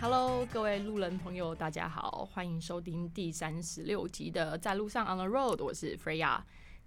[0.00, 6.40] Hello，各位路人朋友，大家好，欢迎收听第三十六集的在路上 On the Road，我是 Freya。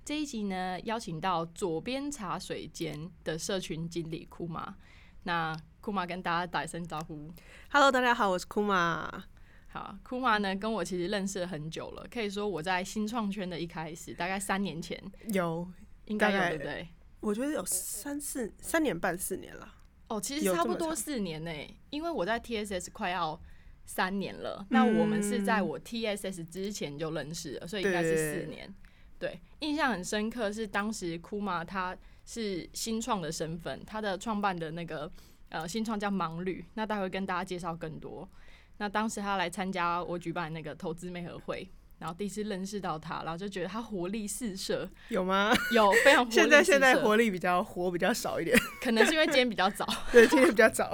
[0.03, 4.75] 这一集呢，邀请到左边茶水间的社群经理库玛。
[5.23, 7.31] 那库玛跟大家打一声招呼。
[7.71, 9.23] Hello，大家好，我是库玛。
[9.75, 14.97] 好，库玛呢跟我其实认识了很久了，可以说我在新创圈的一开始，大概三年前
[15.33, 15.67] 有，
[16.05, 16.87] 应该有大概对不对？
[17.19, 19.73] 我觉得有三四三年半四年了。
[20.07, 21.51] 哦，其实差不多四年呢，
[21.89, 23.37] 因为我在 TSS 快要
[23.85, 28.73] 三年了，那我们是在我 TSS 之前就认识了，所以应该是四对年。
[29.19, 35.11] 对，印象很深刻是当时库玛他是新创的身份，他的创办的那个
[35.49, 38.29] 呃新创叫盲旅，那待会跟大家介绍更多。
[38.77, 45.53] 那当时他来参加我举办那个投资媒合会，然后第一次认识到他，然后就觉得他活力四射，有吗？
[45.71, 50.93] 有非常活力现在现在活力比较活比较少一点，可能是因为今天比较早， 对，今天比较早。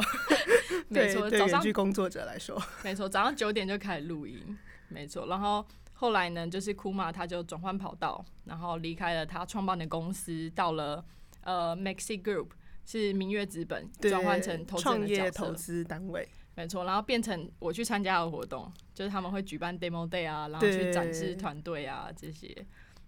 [0.90, 4.58] 对 没错，早上工作者来说，没错，早上九点就开始录音，
[4.90, 5.28] 没错。
[5.28, 11.04] 然后后来呢，就是库玛他就转换跑道，然后离开了他创办的公司，到了
[11.44, 12.50] 呃 Maxi Group，
[12.86, 16.86] 是明月资本，对转换成投资人创的角色，业投资单位，没错。
[16.86, 22.56] 然后变成我去参加的活动，就是他们会举办 Demo Day 啊，然后去展示团队啊这些。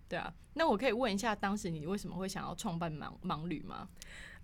[0.09, 3.87] 对啊，那我可以问一下，当时你为什么会想要创办盲盲旅吗？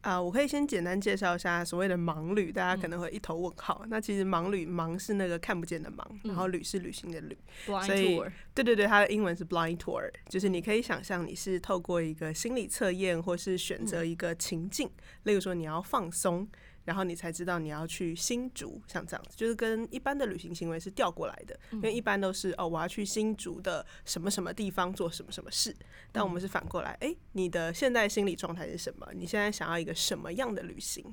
[0.02, 3.84] 啊、我可以先简单介绍一下所谓的盲旅，大家可嗯能会一头问号。
[3.90, 7.38] 那其实盲旅，盲是那个看不见的盲，然后旅是旅行的旅。
[7.66, 8.18] 所以
[8.56, 14.90] 对对对，它的英文是 blind tour，就是你可以想象你是透过一个心理测验，或是选择一个情境，
[15.24, 16.48] 例如说你要放松，
[16.86, 25.76] 然后你才知道你要去新竹，像这样子，就是跟一般的旅行行为是调过来的，因为一般都是哦我要去新竹的什么什么地方做什么什么事，
[26.12, 29.08] 但我们是反过来，哎，你的现在心理状态是什么？
[29.14, 31.04] 你现在想要一个什么样的旅行？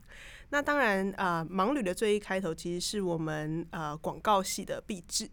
[0.50, 5.28] 那当然，呃，盲旅的最一开头其实是我们呃广告系的毕制。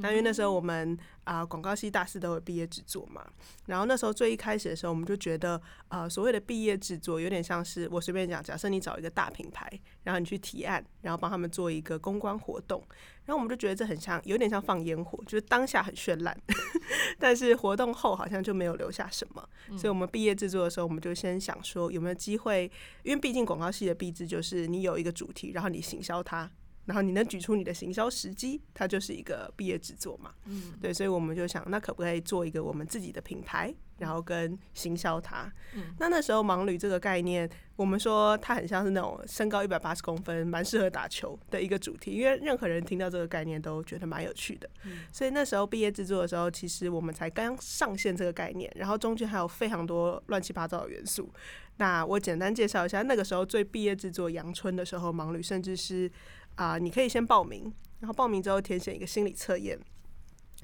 [0.00, 3.24] 那因为那时候我们啊广、告系大四都有毕业制作嘛，
[3.66, 9.68] 然后那时候最一开始的时候，我们就觉得呃所谓的毕业制作有点像是我随便讲，假设你找一个大品牌，
[10.04, 12.82] 然后你去提案，然后帮他们做一个公关活动，
[13.24, 16.36] 然后我们就觉得这很像，有点像放烟火，就是当下很绚烂，
[17.18, 22.70] 但是活动后好像就没有留下什么，所以我们毕业制作的时候，我们就先想说有没有机会，
[23.02, 26.50] 因为毕竟广告系的毕制就是你有一个主题，然后你行销它。
[26.86, 30.32] 然后你能举出你的行销时机，它就是一个毕业制作嘛。
[30.46, 35.52] 嗯，对，所以我们就想，那可不可以做一个我们自己的品牌，然后跟行销它？
[35.74, 44.70] 嗯，那那时候盲旅这个概念，我们说它很像是那种身高一百八十公分，蛮适合打球的一个主题，因为任何人听到这个概念都觉得蛮有趣的。
[45.10, 51.28] 所以那时候毕业制作的时候，其实我们才刚上线这个概念，然后中间还有非常多乱七八糟的元素。
[51.78, 56.10] 那我简单介绍一下，那个时候最毕业制作阳春的时候，盲旅甚至是
[56.56, 59.78] 啊、你可以先报名，然后报名之后填写一个心理测验，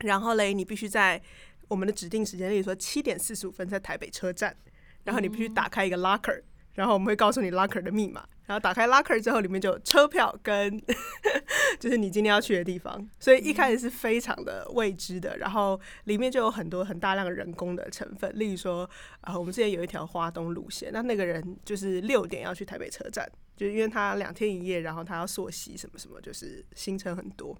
[0.00, 1.20] 然后嘞，你必须在
[1.68, 4.56] 我们的指定时间，例如说七点四十五分在台北车站，
[5.04, 6.42] 然后你必须打开一个 locker，
[6.74, 10.80] 然后我们会告诉你 locker 的密码，然后打开 locker 之后，里面就有车票跟
[11.78, 18.88] 就是你今天要去的地方，所以一开始是非常的未知的，然后里面就有很多很大量人工的成分，例如说
[19.20, 27.56] 啊、我们之前有一条花东路线，那那个人就是六点要去台北车站，就是因为他两天一夜，然后他要溯溪什么什么，就是行程很多。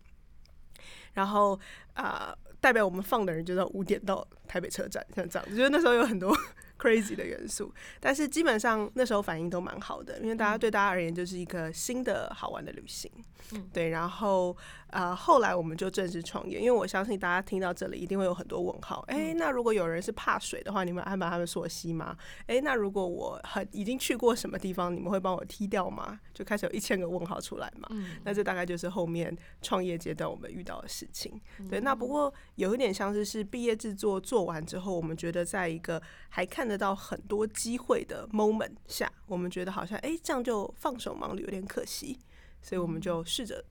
[1.12, 1.58] 然后
[1.94, 6.34] 啊、代表我们放的人就到五点到台北车站，像这样子，就是那时候有很多
[6.82, 13.10] crazy 的元素，但是基本上那时候反应都蛮好的，因为大家对大家而言就是一个新的好玩的旅行，
[13.52, 13.90] 嗯对。
[13.90, 14.56] 然后
[14.92, 22.14] 啊、后来我们就正式创业，因为我相信大家听到这里一定会有很多问号，哎、那如果有人是怕水的话，你们安排他们溯溪吗？
[22.46, 26.20] 哎、那如果我很已经去过什么地方，你们会帮我踢掉吗？
[26.34, 27.88] 就开始有一千个问号出来嘛。
[27.90, 31.40] 嗯那这大概就是后面创业阶段我们遇到的事情。
[31.70, 42.18] 对，那不过有一点像是是毕业制作做完之后，我们觉得在一个还看得到很多机会的 moment 下，我们觉得好像哎、诶这样就放手忙里有点可惜，
[42.60, 43.64] 所以我们就试着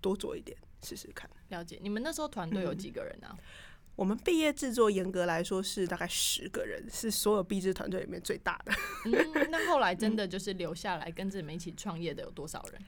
[0.00, 1.28] 多做一点试试看。
[1.48, 1.78] 了解。
[1.82, 3.36] 你们那时候团队有嗯几个人啊？
[3.94, 8.72] 我们毕业制作严格来说是大概十个人，是所有毕制团队里面最大的。
[9.06, 12.82] 嗯，那后来真的就是留下来跟着你们一起创业的有多少人？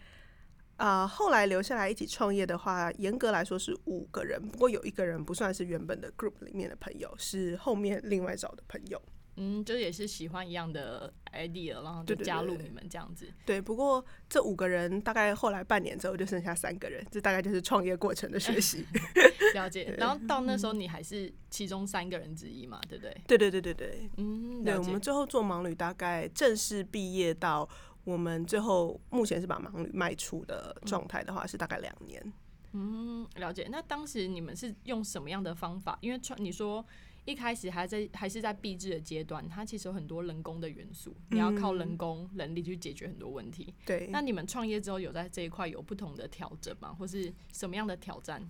[0.76, 9.02] 啊、后来留下来一起创业的话，严格来说是五个人，不过有一个人不算是原本的 group 里面的朋友，是后面另外找的朋友。
[9.40, 13.26] 嗯，就也是喜欢一样的 idea，然后就加入你们这样子。
[13.46, 18.84] 对，不过这五个人大概后来半年之后就剩下三个人，这大概就是创业过程的学习。
[19.54, 19.94] 了解。
[19.96, 23.16] 然后到那时候你还是其中三个人之一嘛，对不对？
[23.26, 24.98] 对对对对对，嗯，对，我们。
[24.98, 27.66] 最后做盲旅大概正式毕业到
[28.02, 32.32] 我们最后目前是把盲旅卖出的状态的话，是大概两年。
[32.72, 33.68] 嗯，了解。
[33.70, 35.96] 那当时你们是用什么样的方法？
[36.00, 36.84] 因为创你说
[37.28, 43.74] 一开始还在还是在闭制的阶段，它其实有很多人工的元素，你要靠人工人力去解决很多问题。
[43.84, 46.90] 对，那你们创业之后有在这一块有不同的调整吗？
[46.94, 48.42] 或是什么样的挑战？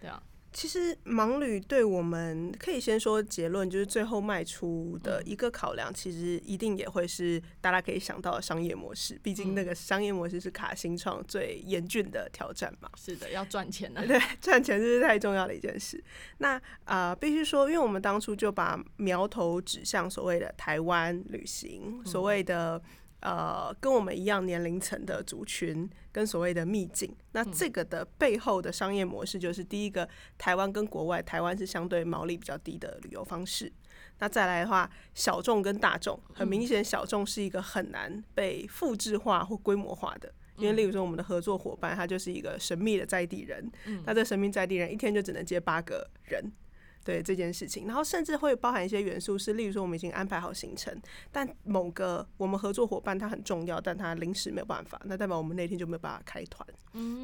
[0.00, 0.22] 对啊，
[0.52, 9.18] 其实盲旅对我们可以先说结论，就是最后卖出的一个考量，其实一定也会是大家可以想到的商业模式。
[9.22, 12.90] 毕竟那个商业模式是卡新创最严峻的挑战嘛。
[12.96, 14.06] 是的，要赚钱呢。
[14.06, 16.02] 对，赚钱这是太重要的一件事。
[16.38, 22.80] 那啊、呃必须说，因为我们当初就把苗头指向所谓的台湾旅行，所谓的
[23.22, 27.16] 呃跟我们一样年龄层的族群，跟所谓的秘境。
[27.32, 33.72] 那这个的背后的商业模式，就是第一个，台湾跟国外，台湾是相对毛利比较低的旅游方式。
[34.18, 40.32] 那再来的话，小众跟大众，很明显，小众是一个很难被复制化或规模化的。
[40.58, 43.72] 因为，例如说，我们的合作伙伴，他就是一个神秘的在地人，
[44.04, 46.52] 那这神秘在地人一天就只能接八个人，
[47.04, 50.96] 对这件事情，然后甚至会包含一些元素，是例如说，我们已经安排好行程，
[51.30, 56.66] 但某个我们合作伙伴他很重要，但他临时没有办法，那代表我们那天就没有办法开团，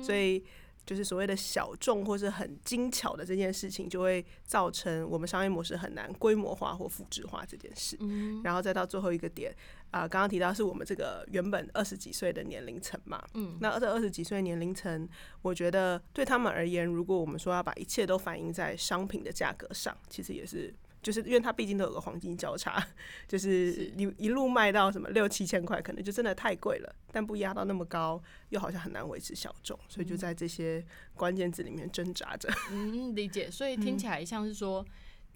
[0.03, 0.45] 所以。
[0.89, 7.99] 就是所谓的小众或是很精巧的这件事情，就会造成我们商业模式很难规模化或复制化这件事。
[8.43, 9.55] 然后再到最后一个点
[9.91, 15.07] 啊，刚刚提到是我们这个原本二十几岁的年龄层嘛，嗯，那这二十几岁年龄层，
[15.43, 20.75] 我觉得对他们而言，如果我们说要把一切都反映在商品的价格上，其实也是。
[21.03, 22.85] 就是因为它毕竟都有个黄金交叉，
[23.29, 30.85] 就是是你一路卖到什么六七千块，可能就真的太贵了，但不压到那么高，又好像很难维持小众，所以就在这些
[31.15, 32.49] 关键字里面挣扎着。
[32.73, 33.51] 嗯，理解。
[33.51, 34.85] 所以听起来像是说，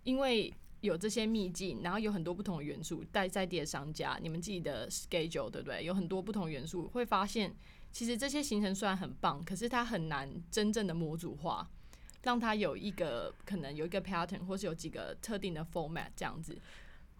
[0.03, 5.85] 因为有这些秘境，然后有很多不同的元素，在在地的商家，你们自己的 schedule 对不对？
[5.85, 7.55] 有很多不同元素，会发现
[7.93, 11.71] 其实这些行程虽然很棒，可是它很难真正的模组化，
[12.23, 16.57] 让它有一个可能有一个 pattern，或是有几个特定的 format 这样子。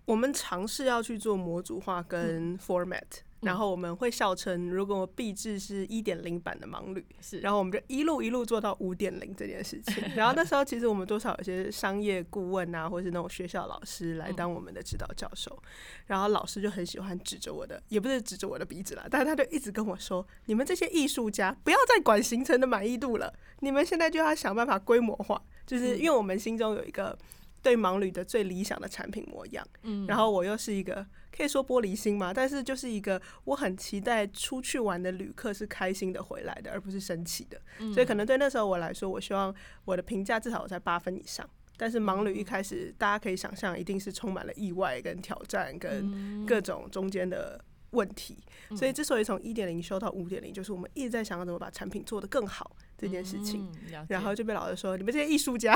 [0.05, 10.03] 我们尝试要去做模组化跟 format，、然后我们会笑称，如果币制是一点零版的盲旅，是，然后我们就一路一路做到五点零这件事情。
[10.15, 15.61] 然后那时候其实我们多少有些商业顾问啊，或是那种学校老师来当我们的指导教授，
[16.07, 27.19] 然后老师就很喜欢指着我的，也不是指着我的鼻子啦，但是他就一直跟我说：“你们这些艺术家不要再管行程的满意度了，你们现在就要想办法规模化，就是因为我们心中有一个。”
[27.63, 37.61] 对盲旅的最理想的产品模样，嗯，然后我又是一个可以说玻璃心嘛，但是就是一个我很期待出去玩的旅客是开心的回来的，而不是生气的，
[37.95, 39.55] 所以可能对那时候我来说，我希望
[39.85, 41.49] 我的评价至少在八分以上。
[41.79, 47.59] 但是盲旅一开始，大家可以想象，一定是充满了意外、跟挑战、跟各种中间的
[47.93, 48.37] 问题。
[48.77, 53.71] 所以之所以从一点零修到五点零，就是我们一直在想要怎么把产品做得更好这件事情。
[53.91, 55.75] 嗯然后就被老师说：“你们这些艺术家，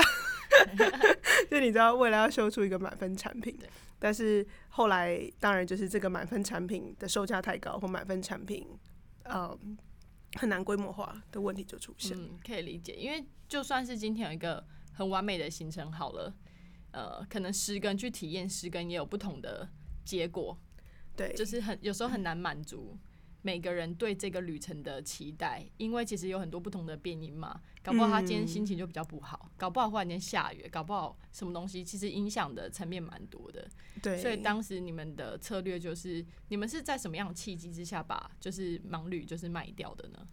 [1.49, 3.57] 就你知道，未来要修出一个满分产品，
[3.99, 8.67] 但是后来当然就是这个满分产品的售价太高，或满分产品
[9.25, 9.77] 嗯
[10.33, 12.17] 很难规模化的问题就出现。
[12.17, 16.33] 嗯，可以理解，因为就算是今天有一个很完美的行程好了，
[16.91, 19.69] 呃，可能十根去体验，十根也有不同的
[20.03, 20.57] 结果，
[21.17, 22.97] 对，就是很有时候很难满足
[23.41, 33.67] 每个人对这个旅程的期待，因为其实有很多不同的变因嘛，搞不好他今天心情就比较不好，搞不好忽然间下雨，搞不好什么东西，其实影响的层面蛮多的。
[34.01, 40.27] 对，所以当时你们的策略就是，你们是在什么样的契机之下把就是盲旅就是卖掉的呢？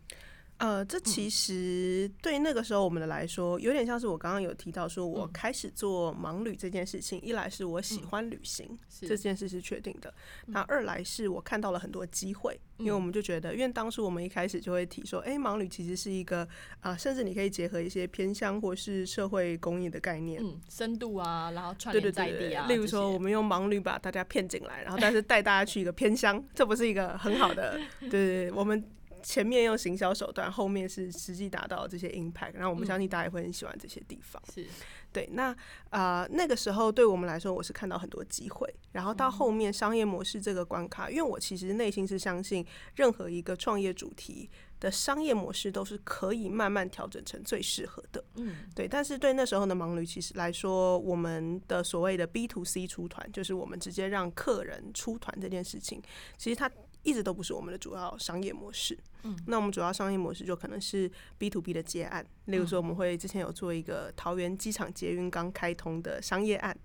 [0.58, 10.08] 呃，这其实对那个时候我们的来说，有点像是我刚刚有提到说，我开始做盲旅这件事情，一来是我喜欢旅行，这件事是确定的；
[10.46, 16.46] 那二来是我看到了很多机会，因为我们就觉得，因为当初我们一开始就会提说，哎、盲旅其实是一个
[16.80, 20.40] 啊、甚至你可以结合一些偏乡或是社会公益的概念。
[20.42, 28.82] 嗯，深度啊，然后串联在对对地啊，例如说，我们用盲旅把大家骗进来，然后但是带大家去一个偏乡， 这不是一个很好的，对对对，我们
[29.24, 34.40] 前面用行销手段，后面是实际达到这些 impact，然后我们相信大家也会很喜欢这些地方。
[34.54, 34.64] 是
[35.10, 35.50] 对，那
[35.90, 42.64] 啊、呃那个时候对我们来说，我是看到很多机会，然后到后面商业模式这个关卡，因为我其实内心是相信
[42.96, 44.50] 任何一个创业主题
[44.80, 48.22] 的商业模式都是可以慢慢调整成最适合的。
[48.34, 56.02] 嗯，对，但是对那时候的盲驴其实来说，我们的所谓的 B to C 出团，就是我们直接让客人出团这件事情，
[56.36, 56.68] 其实它
[57.04, 58.98] 一直都不是我们的主要商业模式。
[59.22, 61.08] 嗯，那我们主要商业模式就可能是
[61.38, 66.76] B to B 的接案，例如说我们会之前有做一个桃园机场捷运刚开通的商业案，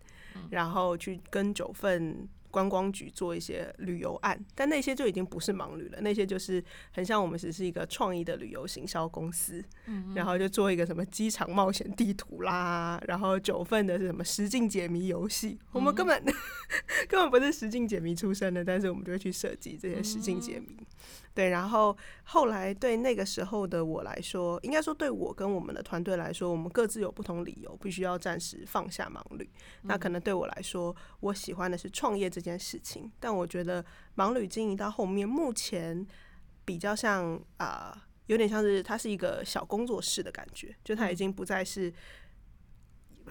[0.51, 2.29] 然后去跟九份。
[2.51, 9.63] 观光局做一些旅游案，但那些就已经不是盲旅了，那些就是很像我们只是一个创意的旅游行销公司，
[10.15, 16.23] 然后就做一个什么机场冒险地图啦，然后九份的是什么实境解谜游戏，我们根本
[17.07, 20.77] 根本不是实境解谜出身的，但是我们就会去设计这些实境解谜。
[21.39, 29.49] 对，然后后来对那个时候的我来说，应该说对我跟我们的团队来说，我们各自有不同理由，必须要暂时放下盲旅。
[29.83, 33.81] 那可能对我来说，我喜欢的是创业这件事情，但我觉得
[34.17, 36.05] 盲旅经营到后面，目前
[36.65, 41.93] 比较像啊，有点像是它是一个小工作室的感觉，就它已经不再是，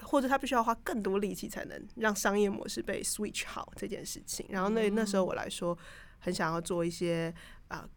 [0.01, 4.47] 或者它必须要花更多力气才能让商业模式被 switch 好这件事情。
[4.49, 5.77] 然后那那时候我来说，
[6.17, 7.31] 很想要做一些
[7.67, 7.87] 啊。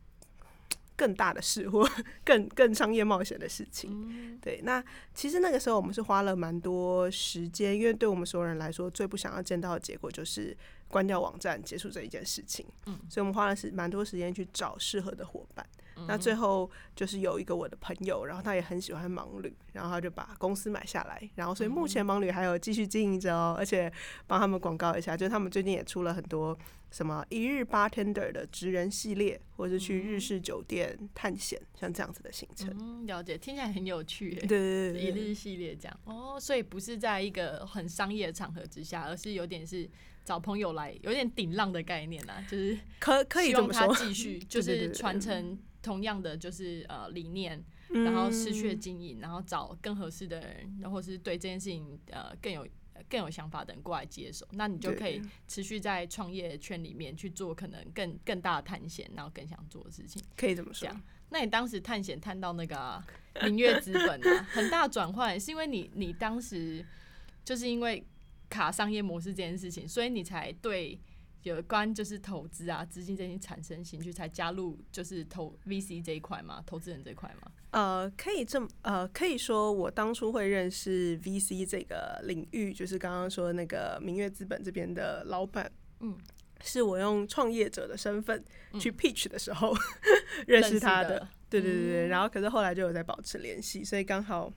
[1.03, 1.89] 更大的事或
[2.25, 4.61] 更更商业冒险的事情，对。
[4.63, 4.83] 那
[5.13, 10.57] 其实那个时候我们是花了蛮多时间，因为对我们所有人来说，最不想要见到的结果就是
[10.87, 12.65] 关掉网站，结束这一件事情。
[12.87, 15.67] 嗯，所以我们花了是蛮多时间去找适合的伙伴。
[16.09, 23.93] 那最后就是有一个我的朋友，然后他也很喜欢盲旅，然后他就把公司买下来，然后所以目前盲旅还有继续经营着哦，而且
[24.27, 26.57] 帮他们广告一下，就是他们最近也出了很多
[26.91, 32.75] 什么一日 bartender 的职人系列，或者是去日式酒店探险，像这样子的行程。
[32.81, 34.35] 嗯，了解，听起来很有趣。
[34.35, 39.89] 对对对，一日系列这样哦，所以不是在一个很商业的场合之下，而是有点是
[40.25, 45.59] 找朋友来，有点顶浪的概念啦，就是可可以这么说，继续 就是传承。
[45.83, 52.67] 同样的就是呃理念，然后失去了经营，然后找更合适的人，然后是对这件事情呃更有
[53.11, 60.23] 更有想法的人过来接手，那你就可以持续在创业圈里面去做可能更更大的探险，然后更想做的事情。
[60.37, 60.89] 可以这么说。
[61.31, 63.03] 那你当时探险探到那个
[63.43, 66.85] 明月资本啊，很大转换，是因为你你当时
[67.45, 68.07] 就是因为
[68.49, 70.99] 卡商业模式这件事情，所以你才对。
[71.43, 77.51] 有关就是投资啊，资金这些产生兴趣才加入，就是投 VC 这一块嘛，投资人这一块嘛。
[77.71, 85.71] 呃，可以这么呃，可以说我当初会认识 VC 这个领域，就是刚刚说那个明月资本这边的老板，
[86.01, 86.17] 嗯，
[86.63, 88.45] 是我用创业者的身份
[88.79, 89.75] 去 pitch 的时候
[90.47, 91.27] 认识他的。
[91.49, 94.53] 对对对对，然后可是后来就有在保持联系，所以刚好。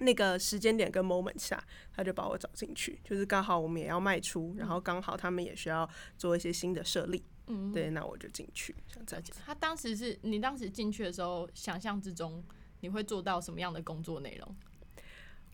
[0.00, 1.62] 那个时间点跟 moment 下，
[1.94, 8.74] 他就把我找进去，就是刚好我们也要卖出，然后刚好他们也需要做一些新的设立，嗯，对，那我就进去。
[9.06, 9.32] 这样子。
[9.44, 12.42] 他当时是你当时进去的时候，想象之中
[12.80, 14.56] 你会做到什么样的工作内容？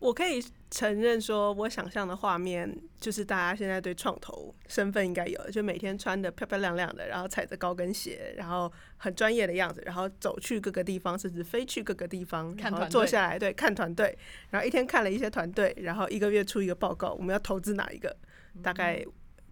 [0.01, 14.17] 我可以承认说，我想象的画面就是大家现在对创投身份应该有，就每天穿的漂漂亮亮的，然后踩着高跟鞋，然后很专业的样子，然后走去各个地方，甚至飞去各个地方，然后坐下来对看团队，
[14.49, 18.17] 然后一天看了一些团队，然后一个月出一个报告，我们要投资哪一个？
[18.63, 19.05] 大概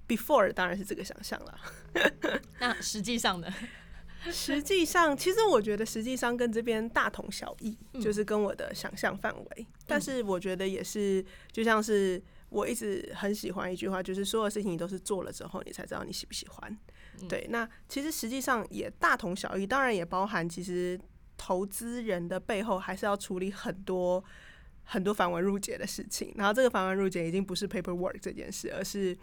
[0.08, 1.60] before 当然是这个想象了。
[2.60, 3.48] 那实际上呢？
[4.32, 9.68] 实际上，其实我觉得实际上跟这边大同小异，就是跟我的想象范围。
[9.88, 16.78] 但是我觉得也是，就像是我一直很喜欢一句话，就是所有事情你都是做了之后，你才知道你喜不喜欢。
[17.28, 21.00] 对，那其实实际上也大同小异，当然也包含其实
[21.38, 24.24] 投资人的背后还是要处理很多
[24.84, 26.34] 很多繁文缛节的事情。
[26.36, 29.18] 然后这个繁文缛节已经不是 paperwork 这件事，而是。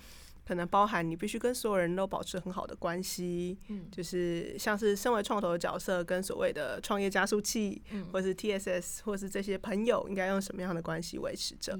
[0.46, 11.76] 可能包含你必须跟所有人都保持很好的关系，嗯，就是像是身为创投的角色，跟所谓的创业加速器，嗯，或是 TSS，或是这些朋友应该用什么样的关系维持着，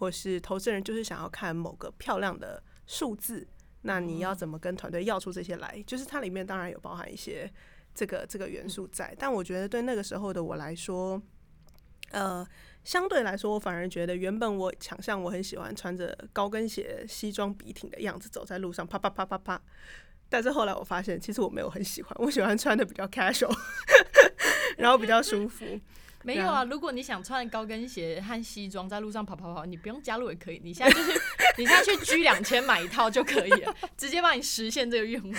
[0.00, 3.46] 或是投资人就是想要看某个漂亮的数字，
[3.82, 5.80] 那你要怎么跟团队要出这些来？
[5.86, 7.48] 就是它里面当然有包含一些
[7.94, 11.22] 这个这个元素在，但我觉得对那个时候的我来说，
[12.10, 12.44] 呃。
[12.88, 19.60] 相对来说，我反而觉得原本我想象我很喜欢穿着高跟鞋、西装笔挺的样子走在路上，啪啪啪啪啪。
[20.30, 23.54] 但是后来我发现，其实我没有很喜欢，我喜欢穿的比较 casual，
[24.78, 25.66] 然后比较舒服。
[26.24, 30.58] 没有啊，如果你想穿高跟鞋和西装在路上跑跑跑，你不用加入也可以。
[30.64, 31.12] 你现在就是
[31.58, 35.32] 你现在去居两千买一套就可以了，直接帮你实现这个愿望。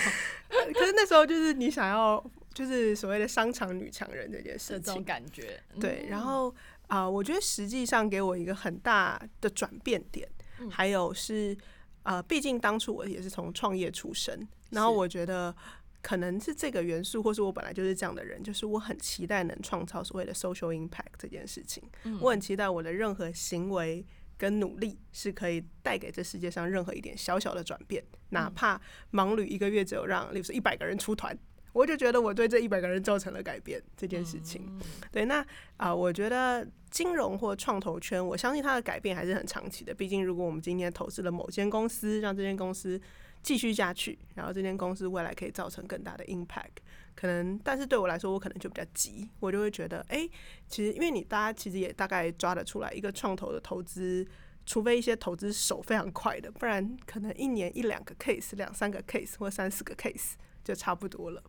[0.72, 2.24] 可是那时候就是你想要，
[2.60, 5.60] 就是所谓的商场女强人这件事情，这种感觉。
[5.80, 6.54] 对，然后。
[6.90, 10.28] 啊，我觉得实际上给我一个很大的转变点，
[10.68, 11.56] 还有是，
[12.02, 15.54] 呃，毕竟当初我也是从创业出身，然后我觉得
[16.02, 21.80] 可能是这个元素，或是我本来就是这样的人，就是我很期待能创造所谓的 social impact 这件事情。
[22.20, 24.04] 我很期待我的任何行为
[24.36, 28.80] 跟努力是可以带给这世界上任何一点小小的转变，哪怕
[29.12, 31.38] 盲旅一个月只有让，例如说一百个人出团，
[31.72, 34.78] 我就觉得我对这一百个人造成了改变这件事情。
[35.12, 35.44] 对，那
[35.76, 39.94] 啊，我觉得金融或创投圈，我相信它的改变还是很长期的。
[39.94, 43.00] 毕竟，如果我们今天投资了某间公司，让这间公司
[43.42, 46.80] 继续下去，然后这间公司未来可以造成更大的 impact，
[47.14, 50.28] 可能，但是对我来说，我可能就比较急，我就会觉得，哎，
[50.68, 54.26] 其实因为你大家其实也大概抓得出来，一个创投的投资，
[54.66, 60.32] 除非一些投资手非常快的，不然可能一年一两个 case，两三个 case 或三四个 case
[60.70, 61.42] 就差不多了。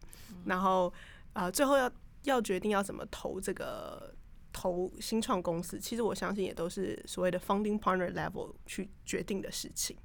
[0.45, 0.91] 然后
[1.33, 1.91] 啊，最后要
[2.23, 4.13] 要决定要怎么投这个
[4.51, 9.95] 投新创公司，其实我相信也都是所谓的 founding partner level 去决定的事情。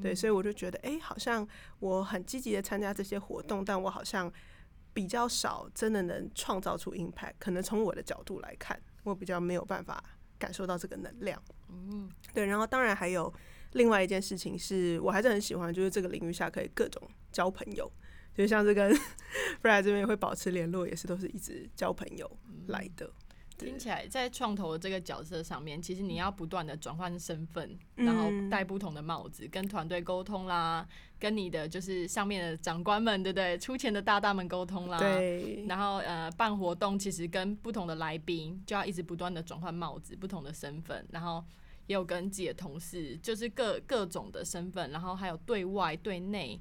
[0.00, 1.46] 对，所以我就觉得，哎，好像
[1.80, 4.32] 我很积极的参加这些活动，但我好像
[4.92, 7.34] 比较少真的能创造出 impact。
[7.40, 10.02] 可能从我的角度来看，我比较没有办法
[10.38, 11.42] 感受到这个能量。
[11.68, 12.46] 嗯，对。
[12.46, 13.32] 然后当然还有
[13.72, 17.02] 另外一件事情是，我还是很喜欢，就是这个领域下可以各种
[17.32, 17.90] 交朋友，
[18.34, 18.92] 就像是跟
[19.62, 22.30] Fred 这边会保持联络，也是都是一直交朋友
[22.68, 23.10] 来的。
[23.56, 30.84] 听起来在创投的这个角色上面，其实你要不断的转换身份，然后戴不同的帽子，跟团队沟通啦，
[31.20, 33.56] 跟你的就是上面的长官们，对不对？
[33.56, 35.64] 出钱的大大们沟通啦，对。
[35.68, 41.42] 然后呃，办活动其实跟不同的来宾就要一直不断的转换帽子，不同的身份，然后
[41.86, 46.60] 也有跟自己的同事，就是各各种的身份，然后还有对外对内，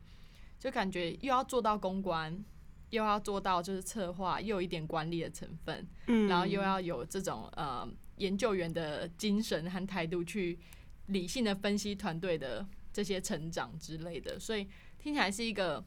[0.64, 2.42] 就感觉又要做到公关。
[2.90, 10.60] 又要做到就是策划，又有一点管理的成分，嗯，然后又要有这种呃研究员的精神和态度，去
[11.08, 14.68] 理性的分析团队的这些成长之类的，所以
[15.00, 15.84] 听起来是一个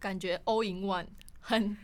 [0.00, 1.06] 感觉 all in one
[1.42, 1.76] 很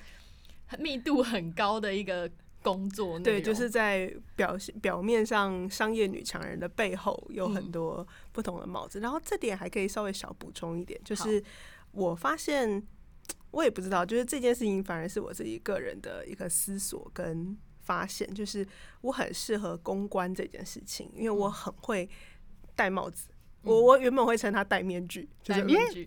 [0.78, 2.30] 密度很高的一个
[2.62, 3.20] 工作。
[3.20, 8.98] 对，就是在表现表面上商业女强人的背后有很多不同的帽子。
[9.00, 11.44] 然后这点还可以稍微小补充一点，就是
[11.92, 12.86] 我发现。
[13.50, 18.64] 我也不知道，就是这件事情反而是我自己个人的一个思索跟发现，就是
[19.00, 22.06] 我很适合公关这件事情，因为我很会
[22.76, 23.30] 戴帽子。
[23.62, 25.62] 我我原本会称他戴面具，就是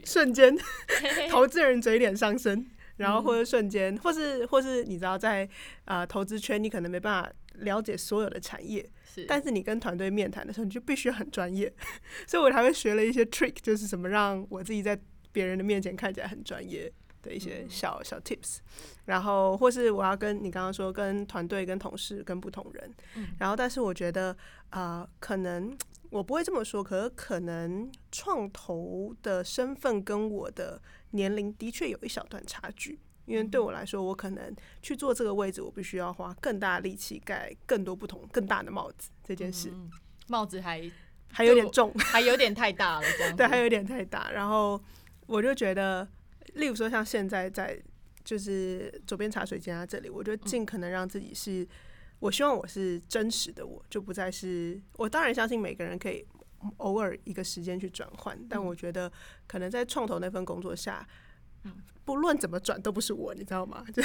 [0.05, 0.55] 瞬间
[1.31, 2.63] 投资人嘴脸上升，
[2.97, 5.49] 然后或者瞬间，或是或是你知道，在
[5.85, 8.87] 呃投资圈，你可能没办法了解所有的产业，
[9.27, 11.73] 但是你跟团队面谈的时候，你就必须很专业，
[12.27, 14.97] 所以我还会学了一些 trick，就是什么让我自己在
[15.31, 16.91] 别人的面前看起来很专业。
[17.23, 18.57] 的一些小小 tips，
[19.05, 22.91] 然后或是我要跟你刚刚说跟团队、跟同事、跟不同人，
[23.37, 24.35] 然后但是我觉得
[24.71, 25.77] 啊，可能
[26.09, 39.11] 我不会这么说，可是可能创投的身份跟我的年龄的确有一小段差距，因为对我来说，我可能去做这个位置，我必须要花更大力气盖更多不同、更大的帽子。
[39.23, 39.71] 这件事。
[40.27, 40.89] 帽子还
[41.31, 44.31] 还有点重，还有点太大了，这样 对，还有点太大。
[44.31, 44.81] 然后
[45.31, 46.07] 我就觉得。
[46.55, 47.79] 例如说，像现在在
[48.25, 51.65] 就是左边茶水间啊这里，我就尽可能让自己是，
[52.19, 54.81] 我希望我是真实的，我就不再是。
[54.97, 56.25] 我当然相信每个人可以
[56.77, 59.09] 偶尔一个时间去转换，但我觉得
[59.47, 61.07] 可能在创投那份工作下，
[62.03, 63.85] 不论怎么转都不是我，你知道吗？
[63.93, 64.01] 就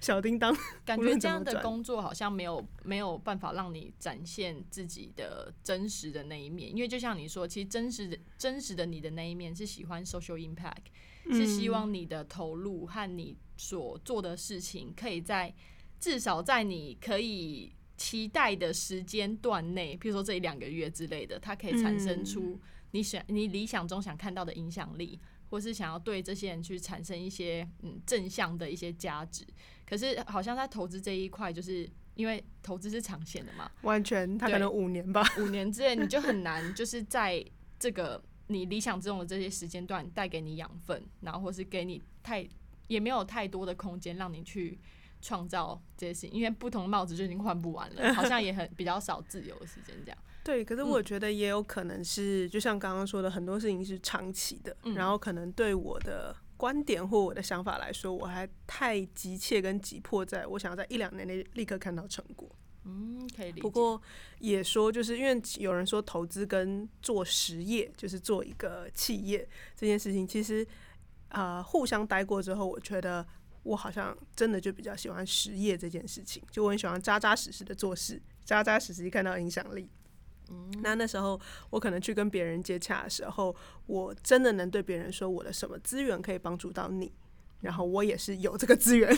[0.00, 10.86] 小叮当，感觉这样的工作好像没有没有办法让你展现自己的真实的那一面，因为就像你说，其实真实的真实的你的那一面是喜欢 social impact。
[11.32, 15.54] 是希望你的投入和你所做的事情，可以在
[15.98, 25.18] 至少在你可以期待的时间段内，比如说这一两个月之类的，它可以产生出你想你理想中想看到的影响力，
[25.50, 29.46] 或是想要对这些人去产生一些嗯正向的一些价值。
[29.86, 37.44] 可是好像在投资这一块，就是因为投资是长线的嘛，完全他可能五年吧，五年之内你就很难就是在
[37.78, 38.22] 这个。
[38.48, 42.46] 你理想之中的这些时间段带给你养分，然后或是给你太
[42.88, 44.78] 也没有太多的空间让你去
[45.22, 50.18] 创造这些事情，因为不同的帽子就已经换不完了，好像也很 比较少自由的时间这样。
[50.44, 62.46] 对，可是我觉得也有可能是，就像刚刚说的，很多事情是长期的，然后可能对我的观点或我的想法来说，我还太急切跟急迫，在我想要在一两年内立刻看到成果。
[62.84, 63.62] 嗯，可以理解。
[63.62, 63.98] 不过
[64.38, 70.66] 也说，就是因为有人说投资跟做实业，就是做一个企业这件事情，其实
[71.30, 73.26] 啊，互相待过之后，我觉得
[73.62, 79.88] 我好像真的就比较喜欢实业这件事情，就我很喜欢扎扎实实的做事，扎扎实实看到影响力。
[80.50, 83.54] 嗯，那那时候我可能去跟别人接洽的时候，
[83.86, 87.12] 我真的能对别人说我的什么资源可以帮助到你。
[87.60, 89.10] 然后我也是有这个资源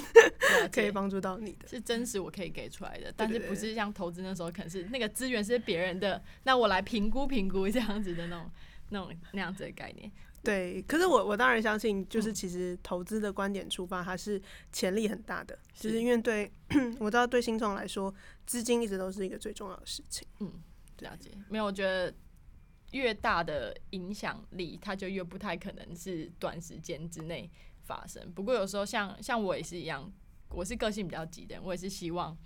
[0.71, 1.67] 可以帮助到你的。
[1.67, 8.49] 是真实我可以给出来的，但是不是像投资那时候可能是那个资源是别人的，那我来评估评估这样子的那种
[8.91, 10.09] 那种那样子的概念。
[10.45, 16.49] 对，可是我我当然相信，就是其实投资的观点出发，它是潜力很大的，就是是因为对
[17.01, 18.15] 我知道对新创来说，
[18.47, 20.25] 资金一直都是一个最重要的事情。
[20.39, 20.53] 嗯，
[21.00, 21.30] 了解。
[21.48, 22.14] 没有，我觉得
[22.92, 27.50] 越大的影响力，它就越不太可能是短时间之内
[27.82, 28.32] 发生。
[28.32, 30.11] 不过有时候像像我也是一样，
[30.50, 32.37] 我是个性比较急的人，我也是希望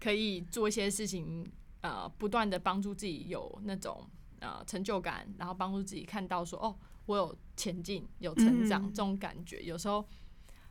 [0.00, 1.50] 可以做一些事情，
[1.82, 4.08] 呃，不断的帮助自己有那种
[4.40, 9.62] 呃成就感，然后帮助自己看到说哦，我有前进、有成长嗯这种感觉。
[9.62, 10.06] 有时候，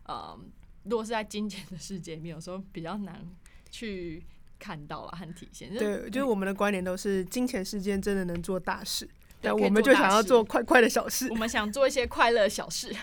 [0.04, 0.38] 呃，
[0.84, 3.26] 如果是在金钱的世界里面，有时候比较难
[3.70, 4.26] 去
[4.60, 5.74] 看到了和体现。
[5.76, 9.08] 对，就是我们的观点都是金钱事件真的能做大事，
[9.42, 11.36] 但我们就想要做快快的小事我。
[11.36, 12.94] 们想做一些快乐小事，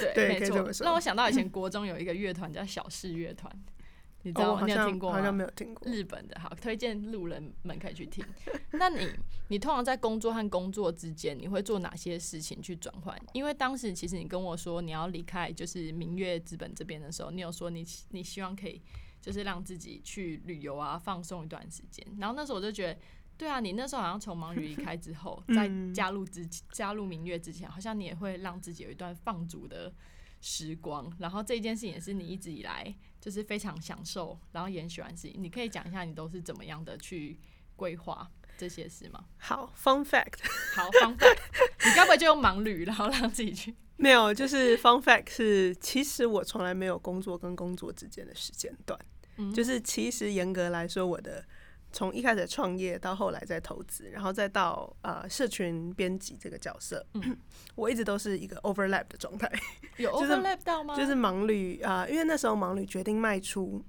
[0.00, 3.50] 对， 对没错让我想到以前国中有一个乐团叫小事乐团，
[4.22, 4.52] 你知哦，道吗？
[4.52, 5.48] 我好像你有听过好像没吗？
[5.48, 5.90] 有听过。
[5.90, 8.24] 日本的，好，推荐路人们可以去听。
[8.72, 9.08] 那你，
[9.48, 13.18] 你通常在工作和工作之间，你会做哪些事情去转换？
[13.32, 18.82] 因为当时其实你跟我说你要离开，就是明月资本这边的时候，你有说你你希望可以
[19.28, 22.02] 就是让自己去旅游啊，放松一段时间。
[22.18, 22.98] 然后那时候我就觉得，
[23.36, 29.92] 对啊，你那时候好像从忙旅离开之后， 在嗯加入之加入明月之前，好像你也会让自己有一段放逐的
[30.40, 31.14] 时光。
[31.18, 35.36] 然后这一件事情也是你一直以来就是非常享受，然后也很喜欢的事情。
[35.36, 37.38] 你可以讲一下你都是怎么样的去
[37.76, 39.26] 规划这些事吗？
[39.36, 40.38] 好，fun fact，
[40.74, 41.38] 好，，Fun Fact，
[41.86, 43.74] 你该不会就用盲旅，然后让自己去？
[44.00, 48.96] 没有，就是 fun fact 是，其实我从来没有工作跟工作之间的时间段，
[49.38, 49.52] 嗯。
[49.52, 51.42] 就是其实严格来说，我的
[51.90, 57.36] 从一开始创业到后来在投资，然后再到呃社群编辑这个角色，嗯。
[57.74, 59.50] 我一直都是一个 overlap 的状态，
[59.98, 60.96] 有就是 overlap 到吗？
[60.96, 63.82] 就是盲旅啊、呃因为那时候盲旅决定卖出，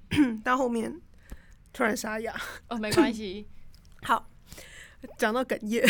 [0.43, 0.93] 到后面
[1.73, 2.35] 突然沙哑，
[2.69, 3.47] 哦，没关系，
[4.03, 4.29] 好，
[5.17, 5.83] 讲到哽咽，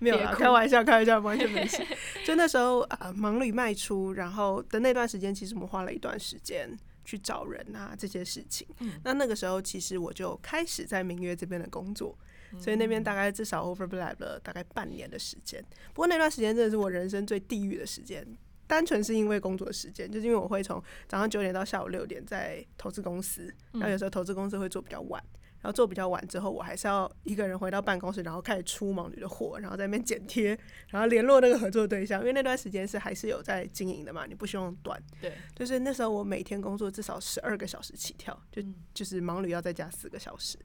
[0.00, 1.82] 没有啦，开玩笑，开玩笑，完全 没事。
[2.26, 6.68] 就那时候啊，忙里卖出，然后的那段时间，其实我们花了一段时间
[7.08, 8.66] 去找人啊这些事情。
[8.80, 12.14] 嗯那那个时候，其实我就开始在明月这边的工作，
[12.58, 15.64] 所以那嗯边大概至少 overlap 了大概半年的时间。
[15.94, 18.26] 不过那段时间真的是我人生最地狱的时间。
[18.66, 25.24] 单纯是因为工作时间，就是因为我会从早上九点到下午六点在投资公司，然后有时候投资公司会做比较晚，
[25.60, 35.00] 然后做比较晚之后，我还是要一个人回到办公室，然后开始出忙旅的货，然后在那边剪贴，然后联络那个合作对象，因为那段时间是还是有在经营的嘛，你不希望断。
[35.20, 40.58] 对，就是那时候我每天工作至少十二个小时起跳，就嗯就是忙旅要再加四个小时，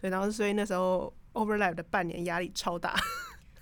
[0.00, 2.94] 对，然后所以那时候 overlap 的半年压力超大。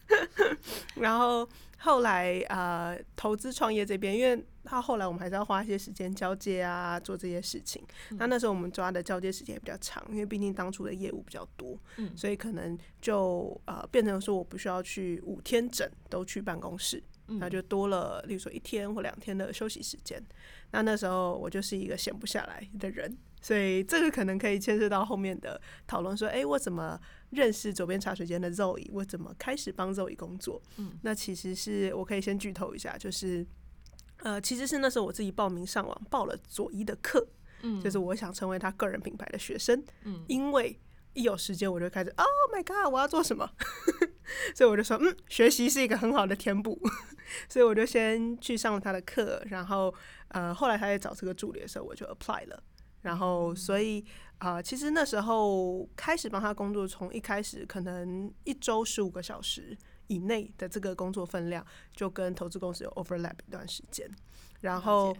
[0.96, 1.46] 然后
[1.76, 7.82] 后来呃，投资创业这边，因为他后来我们还是要花一些时间交接啊，做这些事情。
[8.10, 20.22] 那那时候我们抓的交接时间也比较长，因为毕竟当初的业务比较多，嗯所以可能就呃变成说我不需要去五天整都去办公室，嗯那就多了，例如说一天或两天的休息时间。
[20.70, 27.00] 那那时候我就是一个闲不下来的人，所以这个可能可以牵涉到后面的讨论，说，诶，我怎么
[27.30, 28.86] 认识左边茶水间的 Zoe？
[28.92, 30.60] 我怎么开始帮 Zoe 工作？
[30.76, 33.46] 嗯，那其实是我可以先剧透一下，就是，
[34.18, 37.26] 呃，其实是那时候我自己报名上网报了佐伊的课，
[37.62, 40.24] 嗯就是我想成为他个人品牌的学生，嗯。
[40.28, 40.78] 因为
[41.14, 43.50] 一有时间我就开始，Oh my god，我要做什么？
[44.54, 46.78] 所以我就说，嗯，学习是一个很好的填补，
[47.48, 49.92] 所以我就先去上了他的课，然后
[50.28, 52.62] 呃，后来他在找这个助理的时候，我就 apply 了，
[53.02, 54.04] 然后所以
[54.38, 59.76] 啊、呃其实那时候开始帮他工作，从一开始可能一周十五个小时
[60.08, 64.10] 以内的这个工作分量，就跟投资公司有 overlap 一段时间，
[64.60, 65.16] 然后。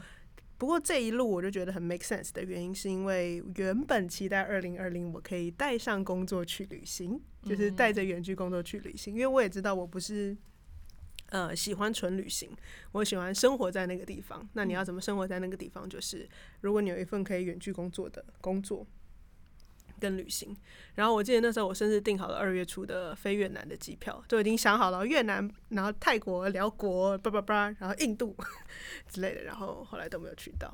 [0.61, 10.37] 不过这一路我就觉得很 make sense 的原因，是因为原本期待二零二零我可以带上工作去旅行，就是带着远距工作去旅行，因为我也知道我不是
[11.29, 12.51] 呃喜欢纯旅行，
[12.91, 14.49] 我喜欢生活在那个地方。
[14.55, 15.89] 那你要怎么生活在那个地方？
[15.89, 16.29] 就是
[16.63, 18.85] 如果你有一份可以远距工作的工作。
[19.99, 20.57] 跟旅行，
[20.95, 28.37] 然后我记得那时候我甚至订好了二月初的飞越南的机票，就已经想好了越南，然后泰国、辽国，叭叭叭，然后印度
[29.09, 30.73] 之类的，然后后来都没有去到。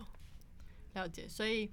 [0.95, 1.71] 了解，所以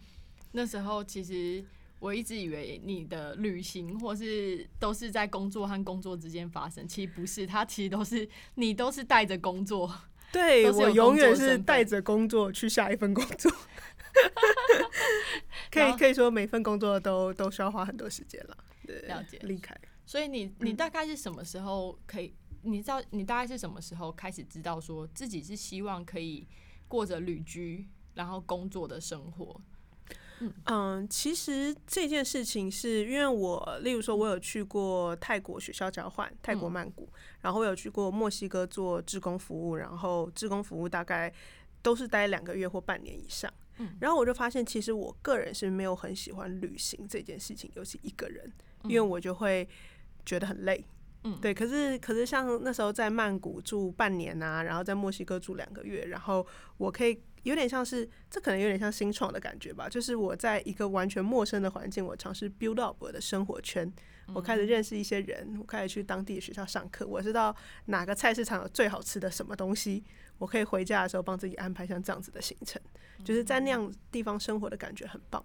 [0.54, 1.64] 那时候其实
[2.00, 9.94] 我一直以为你的旅行或是都是在工作和工作之间发生，其实不是，它其实都是你都是带着工作，
[10.32, 13.52] 对我永远是带着工作去下一份工作，
[15.72, 18.58] 可以可以说每份工作都都需要花很多时间了。
[18.86, 19.76] 对了解离开。
[20.06, 22.34] 所以你你大概是什么时候可以？
[22.64, 26.48] 你知道你大概是什么时候开始知道说自己是希望可以
[26.88, 29.60] 过着旅居然后工作的生活？
[30.66, 37.08] 嗯，其实这件事情是因为我，例如说，我有去过泰国学校交换，泰国曼谷，
[37.42, 41.32] 然后我有去过墨西哥做志工服务，然后志工服务大概
[41.84, 43.54] 都是待两个月或半年以上。
[43.78, 48.52] 嗯然后我就发现，其实我个人是没有很喜欢旅行这件事情，尤其一个人，
[48.86, 49.70] 因为我就会
[50.26, 50.84] 觉得很累。
[51.24, 51.54] 嗯，对。
[51.54, 56.44] 可是，可是像那时候在曼谷住半年啊，然后在墨西哥住两个月，然后
[56.78, 57.22] 我可以。
[57.44, 59.90] 有点像是，这可能有点像新创的感觉吧。
[59.90, 63.92] 就是我在一个完全陌生的环境，我尝试 build up 我的生活圈，
[64.34, 70.04] 我开始认识一些人，我开始去当地的学校上课，我知道哪个菜市场有最好吃的什么东西，
[70.38, 72.82] 我可以回家的时候帮自己安排像这样子的行程，
[73.24, 75.44] 就是在那样地方生活的感觉很棒。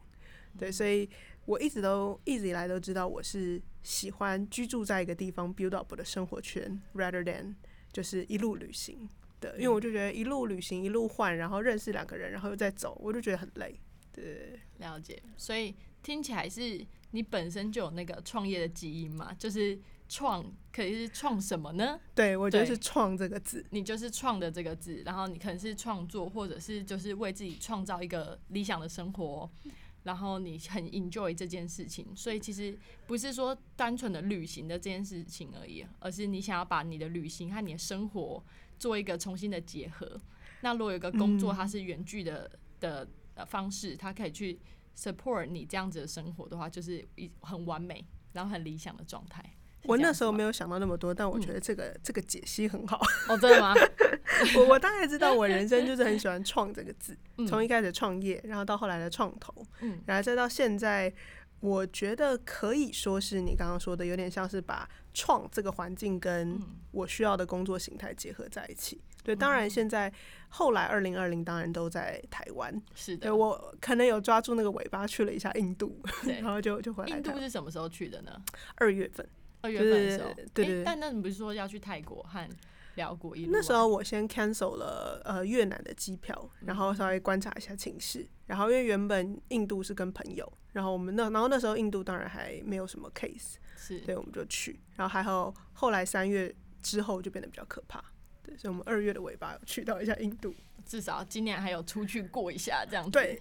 [0.58, 1.08] 对，所以
[1.44, 7.54] 我一直都一直以来都知道，我是喜欢居住在一个地方 build up 我的生活圈，rather than
[7.92, 9.08] 就是一路旅行。
[9.40, 13.78] 的，因为我就觉得一路旅行一路换，然后认识两个人，然后又再走，我就觉得很累。
[14.12, 15.22] 对，了解。
[15.36, 19.34] 所以听起来是你本身就有那个创业的基因嘛？
[19.34, 22.00] 就是创，可以是创什么呢？
[22.14, 23.64] 对，我觉得是“创”这个字。
[23.70, 29.50] 你就是“创”的这个字，然后你可能是创作，或者是就是为自己创造一个理想的生活，
[30.04, 32.06] 然后你很 enjoy 这件事情。
[32.16, 38.42] 所以其实不是说单纯的旅行的这件事情而已，而是你想要把你的旅行和你的生活。
[38.78, 40.20] 做一个重新的结合。
[40.60, 43.06] 那如果有个工作，它是远距的的
[43.46, 44.58] 方式，它可以去
[44.96, 49.44] support 你这样子的生活的话，就是一很完美，然后很理想的状态。
[49.82, 53.00] 我那时候没有想到那么多，但我觉得这个这个解析很好。
[53.28, 53.74] 哦，真的吗？
[54.56, 61.12] 我我大概知道，我人生就是很喜欢“创”这个字， 从一开始创业，然后到后来的创投，嗯，然后再到现在。
[61.60, 64.86] 我觉得可以说是你刚刚说的，有点像是把
[65.16, 66.60] 创这个环境跟
[66.92, 69.00] 我需要的工作形态结合在一起。
[69.24, 70.12] 对，当然现在
[70.50, 73.34] 后来二零二零当然都在台湾，是的。
[73.34, 75.98] 我可能有抓住那个尾巴去了一下印度，
[76.42, 77.16] 然后就就回来。
[77.16, 78.30] 印度是什么时候去的呢？
[78.74, 79.26] 二月份，
[79.62, 80.34] 二月份的时候。
[80.52, 80.84] 对对。
[80.84, 82.46] 但那你不是说要去泰国和？
[82.96, 98.02] 聊过一那时候我先 cancel 了呃越南的机票，然后稍微观察一下情势，然后因为原本印度是跟朋友，然后我们那然后那时候印度当然还没有什么 case，是对我们就去，然后还好后来三月之后就变得比较可怕，
[98.42, 103.40] 对，所以我们二月的尾巴去到一下印度，至少今年还有出去过一下这样子，对，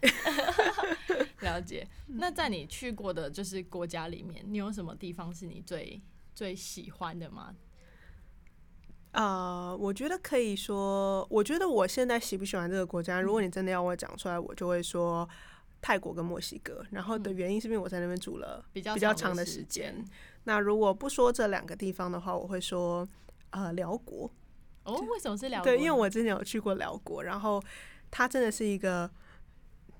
[1.41, 1.87] 了解。
[2.07, 6.01] 那在你去过的就是国家里面，你有什么地方是你最
[6.33, 7.55] 最喜欢的吗？
[9.11, 13.21] 啊，我觉得可以说，我觉得我现在喜不喜欢这个国家？
[13.21, 15.27] 如果你真的要我讲出来，我就会说
[15.85, 16.83] 泰国跟墨西哥。
[16.89, 20.03] 然后的原因是因为我在那边住了比较比较长的时间。
[20.45, 23.07] 那如果不说这两个地方的话，我会说
[23.51, 24.27] 呃辽国。
[24.83, 25.61] 哦，为什么是辽？
[25.61, 27.61] 对，因为我之前有去过辽国，然后
[28.09, 29.07] 它真的是一个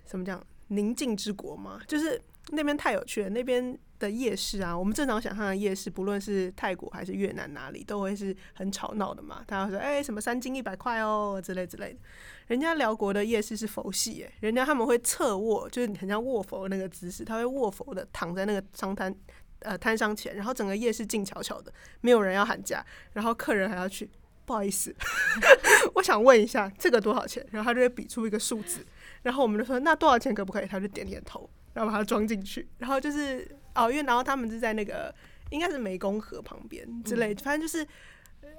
[0.03, 2.19] 怎么讲宁静之国嘛，就是
[2.49, 3.77] 那边太有趣了，那边。
[3.97, 9.43] 的夜市啊，我们正常想象的夜市，不论是泰国还是越南哪里，都会是很吵闹的嘛。
[9.47, 11.99] 大家说，哎，什么三斤一百块哦，之类之类的。
[12.47, 19.15] 人家辽国的夜市是佛系，哎，人家他们会侧卧，就是很像卧佛那个姿势，他会卧佛的躺在那个商摊
[19.59, 24.09] 呃摊商前，然后整个夜市静悄悄的，没有人要喊价，然后客人还要去，
[24.45, 24.93] 不好意思，
[25.95, 27.45] 我想问一下这个多少钱？
[27.51, 28.85] 然后他就会比出一个数字，
[29.23, 30.67] 然后我们就说那多少钱可不可以？
[30.67, 33.57] 他就点点头，然后把它装进去，然后就是。
[33.75, 35.13] 哦，因为然后他们是在那个
[35.51, 37.85] 应该是湄公河旁边之类，反正就是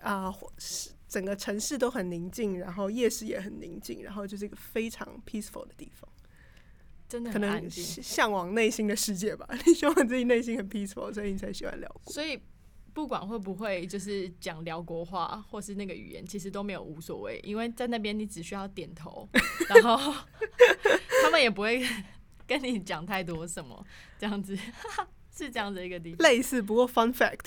[0.00, 6.08] 啊，是整个城市都很宁静，然后夜市也很宁静，然后就是一个非常 peaceful 的地方。
[7.08, 12.12] 真的可能向往内心的世界吧， 你希望自己内心很 peaceful，所以你才喜欢辽国。
[12.12, 12.36] 所以
[12.92, 19.28] 不管会不会就是讲辽国话或是那个语言，其实都没有无所谓，因为在那边你只需要点头，
[19.68, 20.12] 然后
[21.22, 21.86] 他们也不会。
[22.48, 23.84] 跟你讲太多什么
[24.18, 24.56] 这样子
[25.36, 27.44] 是这样的一个地方，类似不过 fun fact，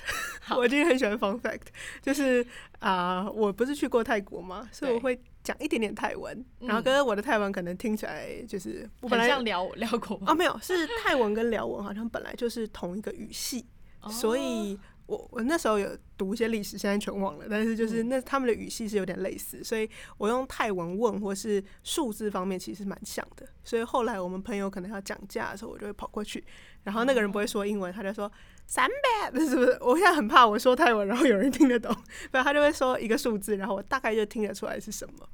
[0.56, 1.68] 我今天很喜欢 fun fact，
[2.02, 2.46] 就是
[2.80, 4.70] 啊，我不是去过泰国吗？
[4.72, 13.66] 所以我会讲一点点泰文，然后跟我的泰文可能听起来就是我本来像辽辽国啊，没有，是泰文跟辽文好像本来就是同一个语系，
[14.10, 14.78] 所以。
[15.10, 17.46] 我我那时候有读一些历史，现在全忘了。
[17.50, 23.48] 但是就是那他们的语系是有点类似，所以我用泰文问或是数字方面其实蛮像的。
[23.64, 26.44] 所以后来我们朋友可能要讲价的时候，我就会跑过去，
[26.84, 28.32] 然后那个人不会说英文，他就说
[28.68, 29.78] 三百，是不是？
[29.82, 31.92] 我现在很怕我说泰文，然后有人听得懂，
[32.30, 35.28] 不然他就会说一个数字，然后我大概就听得出来是什么。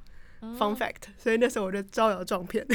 [0.58, 2.66] Fun fact，所以那时候我就招摇撞骗，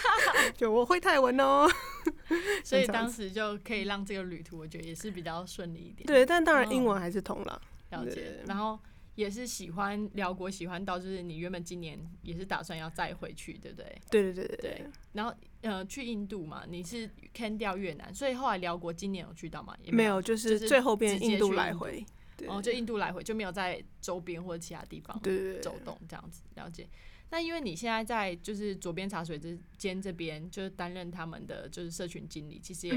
[0.56, 1.68] 就我会泰文哦，
[2.64, 6.06] 所以当时就可以让这个旅途，我觉得也是比较顺利一点。
[6.06, 7.60] 对，但当然英文还是通了。
[7.90, 8.42] 了解。
[8.46, 8.78] 然后
[9.14, 14.02] 也是喜欢辽国，喜欢到就是你原本今年也是打算要再回去，对不对？
[14.10, 14.86] 对对对对对。
[15.12, 19.76] 然后呃，去印度嘛，你是 can 掉越南，所以后来辽国今年有去到吗？
[19.92, 22.04] 没有，就是最后变印度来回。
[22.48, 25.16] 哦，就印度来回就没有在周边或者其他地方
[25.60, 26.88] 走动这样子了解。
[27.32, 32.94] 那因为你现在在就是左边茶水之间这边，就是担任他们的就是社群经理，其实也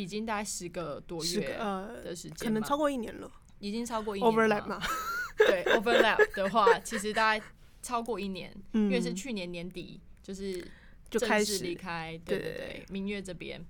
[0.00, 4.80] 已经大概十个多月的时间，可能超过一年了，已经超过一年 overlap 嘛？
[5.38, 7.44] 对， overlap 的话，其实大概
[7.82, 10.64] 超过一年，因为是去年年底就是
[11.10, 13.60] 就开始离开，对对对，明月这边。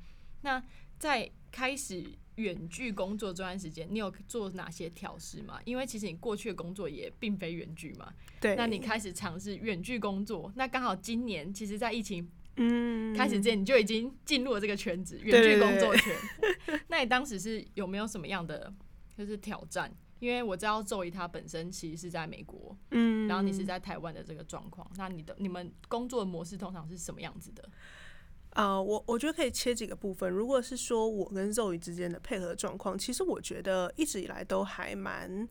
[0.42, 0.62] 那
[0.98, 2.04] 在开始。
[2.36, 5.60] 远距工作这段时间，你有做哪些调试吗？
[5.64, 8.12] 因为其实你过去的工作也并非远距嘛。
[8.40, 8.56] 对。
[8.56, 16.12] 那你开始尝试远距工作，那刚好今年其实，在疫情嗯开始之前，你就已经进入了这个圈子，远距工作圈。
[16.90, 18.74] 那你当时是有没有什么样的
[19.16, 19.94] 就是挑战？
[20.18, 27.70] 因为我知道周怡他本身其实是在美国，嗯，然后你是在台湾的这个状况，那你的你们工作的模式通常是什么样子的？
[28.54, 30.30] 啊，我我觉得可以切几个部分。
[30.30, 35.46] 如果是说我跟肉鱼之间的配合状况，其实我觉得一直以来都还蛮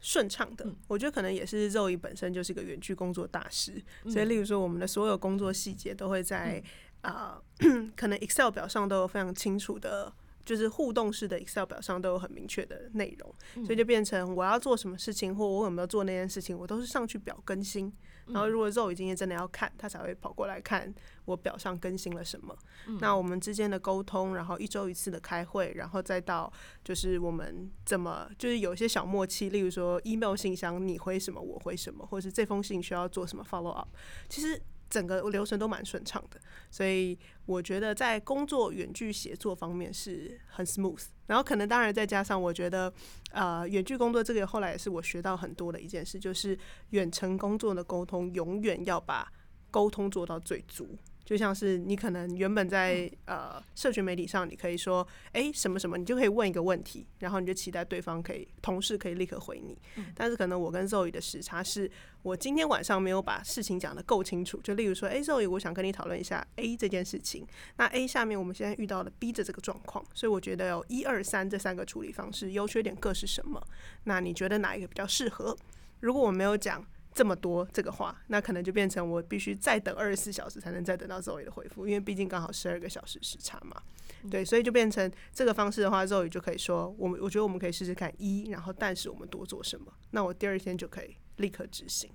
[0.00, 0.66] 顺畅的。
[0.88, 6.62] 我觉得可能也是肉鱼本身就是一个远距工作大师，所以例如说我们的所有工作细节都会在
[7.02, 7.40] 啊，
[7.94, 10.10] 可能 Excel 表上都有非常清楚的，
[10.44, 17.92] 就是互动式的 Excel 表上都有很明确的内容，所以就变成我要做什么事情或我有没有做那件事情，我都是上去表更新。
[18.28, 20.92] 然后，如果肉已经真的要看，他才会跑过来看
[21.24, 22.56] 我表上更新了什么。
[23.00, 26.52] 那我们之间的沟通，然后一周一次的开会，然后再到
[26.84, 33.88] 就是我们怎么就是有一些小默契，例如说 email 信箱你回什么我回什么，或者是这封信需要做什么 follow up，
[34.28, 34.60] 其实。
[34.88, 41.06] 整个流程都蛮顺畅的，所以我觉得在工作远距协作方面是很 smooth。
[41.26, 42.92] 然后可能当然再加上，我觉得
[43.30, 46.58] 呃远距工作这个后来也是我学到很多的一件事，就是
[46.90, 49.30] 远程工作的沟通永远要把
[49.70, 50.96] 沟通做到最足。
[51.26, 59.76] 就像是你可能原本在呃社群媒体上，你可以说哎什么什么，你就可以问一个问题，然后你就期待对方可以同事可以立刻回你。
[60.14, 61.90] 但是可能我跟 Zoe 的时差是，
[62.22, 64.60] 我今天晚上没有把事情讲得够清楚。
[64.62, 67.44] 就例如说，哎，Zoe，我想跟你讨论一下 A 这件事情。
[67.76, 73.60] 那 A 下面我们现在遇到了 B 的这个状况，所以我觉得有一二三这三个处理方式，优缺点各是什么？
[74.04, 75.56] 那你觉得哪一个比较适合？
[75.98, 76.86] 如果我没有讲。
[77.16, 83.82] 这么多这个话，那可能就变成我必须再等二十四小时才能再等到 Zoe 的回复，因为毕竟刚好十二个小时时差嘛。
[84.30, 92.10] 对，所以就变成这个方式的话，Zoe 就可以说，我们我觉得我们可以试试看一，然后但是我们多做什么，那我第二天就可以立刻执行。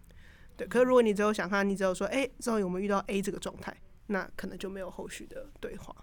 [0.56, 5.96] 对，可是如果你只有想看，你只有说，哎，Zoe 我们遇到 A 这个状态，那可能就没有后续的对话。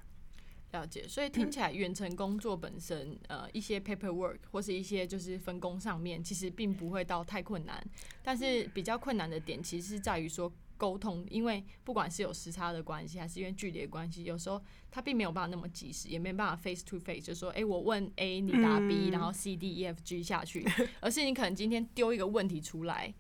[0.73, 7.83] 了解，所以听起来远程工作本身，呃，一些 paperwork 或是一些就是分工上面，其实并不会到太困难。
[8.23, 20.67] 但是比较困难的点，其实是在于说沟通，因为不管是有时差的关系，还是因为距离的关系，有时候他并没有办法那么及时，也没办法 face to face，就说，哎，我问 A，你答 B，然后 C D E F G 下去，
[21.01, 23.15] 而是你可能今天丢一个问题出来，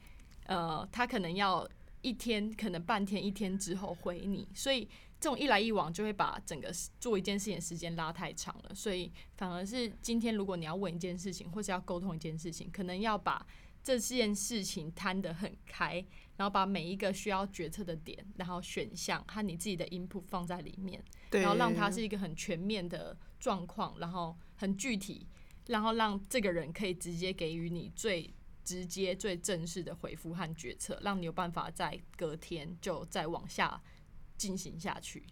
[0.45, 1.67] 呃，他可能要
[2.03, 4.87] 一天，可能半天，一天之后回你，所以。
[5.21, 13.45] 这种一来一往就会把整个做一件事情的时间拉太长了，所以反而是今天如果你要问一件事情或是要沟通一件事情，可能要把
[13.83, 16.05] 这件事情摊得很开，
[16.37, 25.27] 然后把每一个需要决策的点，然后选项和你自己的 input 放在里面，然后让它是一个很全面的状况，然后很具体，
[25.67, 33.81] 然后让这个人可以直接给予你最直接、最正式的回复和决策，让你有办法在隔天就再往下。
[34.39, 35.23] 进行下去，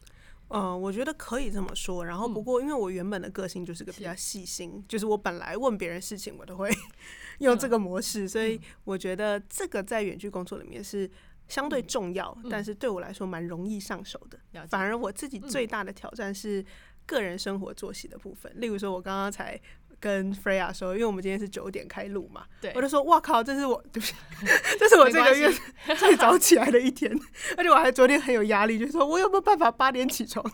[0.48, 2.04] 嗯，我觉得可以这么说。
[2.04, 6.70] 然后，不过因为我原本的个性就是个比较细心，就是我本来问别人事情，我都会
[7.38, 11.10] 用这个模式，所以我觉得这个在远距工作里面是
[11.48, 14.66] 相对重要，但是对我来说蛮容易上手的。
[14.66, 16.62] 反而我自己最大的挑战是
[17.06, 19.58] 个人生活作息的部分，例如说，我刚刚才。
[19.98, 24.14] 跟 Freya 说，因为我们今天是九点开录嘛，对我就说，哇靠，这是我，对不起，
[24.78, 25.50] 这是我这个月
[25.98, 27.10] 最早起来的一天，
[27.56, 30.44] 而且我还昨天很有压力，就是说我有没有办法八点起床？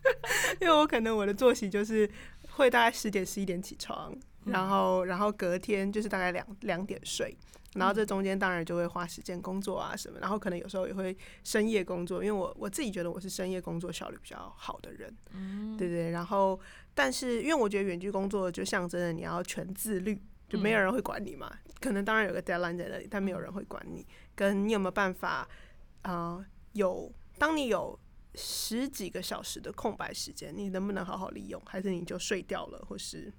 [0.60, 2.08] 因为我可能我的作息就是
[2.52, 7.36] 会大概十点十一点起床，然后然后隔天就是大概两两点睡。
[7.74, 16.10] 然后这中间当然就会花时间工作啊什么，然后可能有时候也会深夜工作，因为我我自己觉得我是深夜工作效率比较好的人，嗯，对对。
[16.10, 16.60] 然后，
[16.94, 21.52] 但是因为我觉得远距工作就象征着你要全自律，就没有人会管你嘛。
[21.80, 24.06] 可能当然有个 deadline 在那里，但没有人会管你。
[24.34, 25.46] 跟你有没有办法
[26.02, 26.44] 啊？
[26.72, 27.98] 有当你有
[28.34, 31.60] 十几个小时的空白时间，你能不能好好利用？
[31.66, 33.32] 还是你就睡掉了，或是？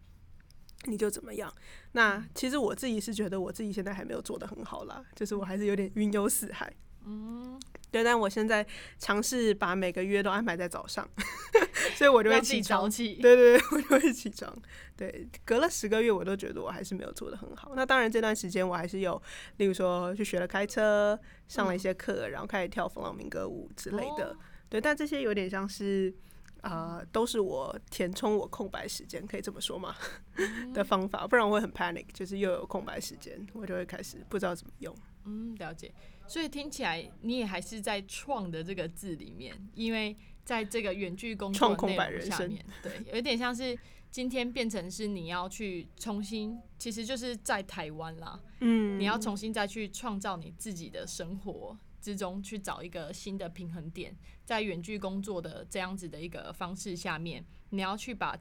[0.88, 1.52] 你就怎么样。
[1.94, 6.72] 那其实我自己是觉得我自己现在还没有做的很好啦，就是我还是有点云游四海。
[7.04, 7.60] 嗯，
[7.96, 8.66] 对，但我现在
[9.00, 11.10] 尝试把每个月都安排在早上，
[11.96, 12.90] 所以我就会起床早。
[12.90, 13.14] 起。
[13.14, 14.54] 对对对， 我就会起床。
[14.98, 17.72] 对，隔了十个月，我都觉得我还是没有做的很好。
[17.74, 19.22] 那当然，这段时间我还是有，
[19.58, 21.18] 例如说去学了开车，
[21.48, 24.32] 上了一些课，然后开始跳弗朗明歌舞之类的。
[24.32, 24.38] 哦
[24.70, 26.14] 对，但这些有点像是。
[26.62, 29.96] 啊、都是我填充我空白时间，可以这么说吗？
[30.74, 34.92] 的方法，不然我会很 panic，就是又有空白时间，我就会开始不知道怎么用。
[35.26, 35.94] 嗯，了解。
[36.28, 43.78] 所以听起来你也还是在“创”的这个字里面，因为在这个远距工作内容下面，对，有点像是
[44.12, 49.00] 今天变成是你要去重新，其实就是在台湾啦，嗯。
[49.00, 58.38] 你要重新再去创造你自己的生活之中，去找一个新的平衡点，在远距工作的这样子的一个方式下面，你要去把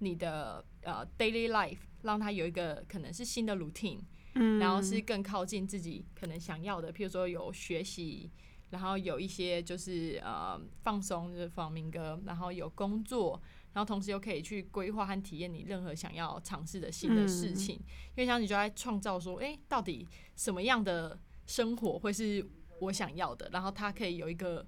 [0.00, 4.00] 你的呃 daily life 让它有一个可能是新的 routine，
[4.38, 8.30] 嗯然后是更靠近自己可能想要的，譬如说有学习，
[8.70, 13.40] 然后有一些就是呃放松，就是放民歌，然后有工作，
[13.72, 17.76] 然后同时又可以去规划和体验你任何想要尝试的新的事情。
[17.76, 20.06] 因为像你就在创造说，诶，到底
[20.36, 22.46] 什么样的生活会是
[22.80, 23.48] 我想要的？
[23.52, 24.66] 然后它可以有一个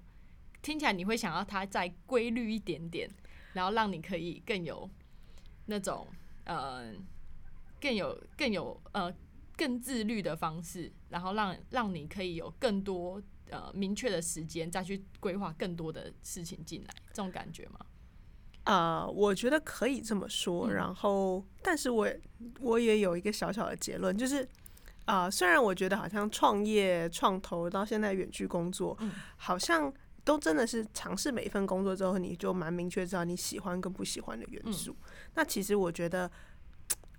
[0.61, 3.09] 听起来你会想要它再规律一点点，
[3.53, 4.89] 然后让你可以更有
[5.67, 6.07] 那种
[6.45, 6.91] 呃
[7.79, 9.13] 更有更有呃
[9.59, 17.79] 更自律的方式，然后让让你可以有更多呃明确的时间再去规划更多的事情进来，这种感觉吗？
[18.63, 20.69] 啊、我觉得可以这么说。
[20.69, 22.07] 嗯然后，但是我
[22.61, 24.47] 我也有一个小小的结论，就是
[25.03, 29.93] 啊、虽然我觉得好像创业、创投到现在远距工作，嗯好像
[30.23, 34.95] 都真的是尝试每一份工作之后，你就蛮明确知道你喜欢跟不喜欢的元嗯素。
[35.35, 36.31] 那其实我觉得。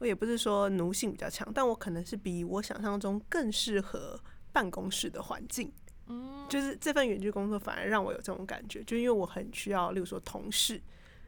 [0.01, 4.18] 我也不是说奴性比较强，但我可能是比我想象中更适合
[4.51, 5.72] 办公室的环境。
[6.09, 10.82] 嗯就是这份远距工作反而让我有这种感觉，就因为我很需要，例如说同事，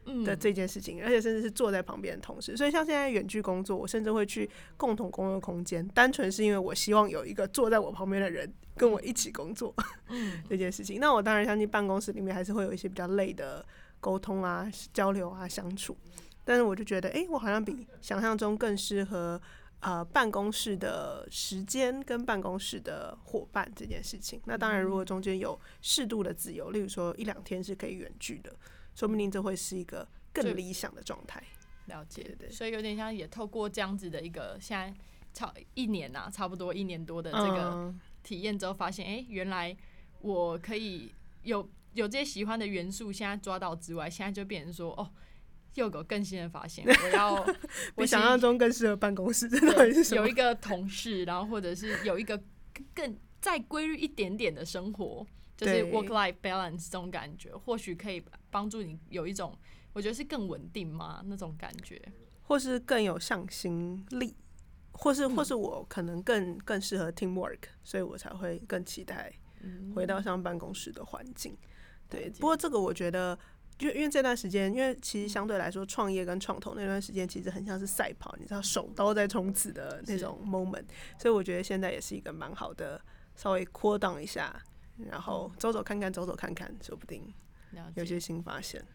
[0.05, 2.57] 嗯的这件事情，而且甚至是坐在旁边的同事。
[2.57, 9.73] 所以像现在远距工作，我甚至会去共同工作空间，单纯是因为我希望有一个坐在我旁边的人跟我一起工作
[10.09, 10.99] 嗯 这件事情。
[10.99, 13.65] 那我当然相信办公室里面还是会有一些比较累的
[14.01, 15.95] 沟通啊、交流啊、相处。
[16.45, 19.41] 但是我就觉得，诶，我好像比想象中更适合
[19.79, 24.41] 呃办公室的时间跟办公室的伙伴这件事情。
[24.45, 28.53] 那当然，如果中间有适度的自由，例如说一两天是可以远距的，
[28.93, 31.41] 说不定这会是一个更理想的状态。
[31.85, 34.93] 了解，对所以有点像也透过这样子的一个现在
[35.33, 39.75] 差一年呐、差不多一年多的这个嗯体验之后，发现哎、诶原来
[40.19, 41.13] 我可以
[41.43, 45.09] 有有这些喜欢的元素，现在抓到之外，现在就变成说哦。
[45.75, 50.31] 又有更新的发现， 我要我比想象中更适合办公室，这到底是什么有一？
[50.33, 52.39] 个同事，然后或者是有一个
[52.93, 55.25] 更再规律一点点的生活，
[55.57, 59.57] 就是 work life balance 这种感觉，或许可以帮助你有一种，
[59.93, 62.01] 我觉得是更稳定嘛那种感觉。
[62.43, 64.35] 或是更有向心力，
[64.91, 69.33] 或是嗯或是我可能更更适合 teamwork，所以我才会更期待
[69.95, 71.57] 回到像办公室的环境。
[72.09, 73.37] 对，不过这个我觉得。
[73.77, 80.85] 就因为这段时间，因为其实相对来说，创业跟创投那段时间其实很像是赛跑，你知道手刀在冲刺的那种 moment，
[81.17, 83.01] 所以我觉得现在也是一个蛮好的，
[83.35, 84.61] 稍微扩档一下，
[85.09, 87.33] 然后走走看看，走走看看，说不定。
[87.95, 88.85] 有些新发现。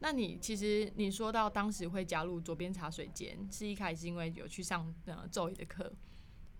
[0.00, 5.90] 那你其实你说到当时会加入左边茶水间，是一开始因为有去上呃周瑜的课，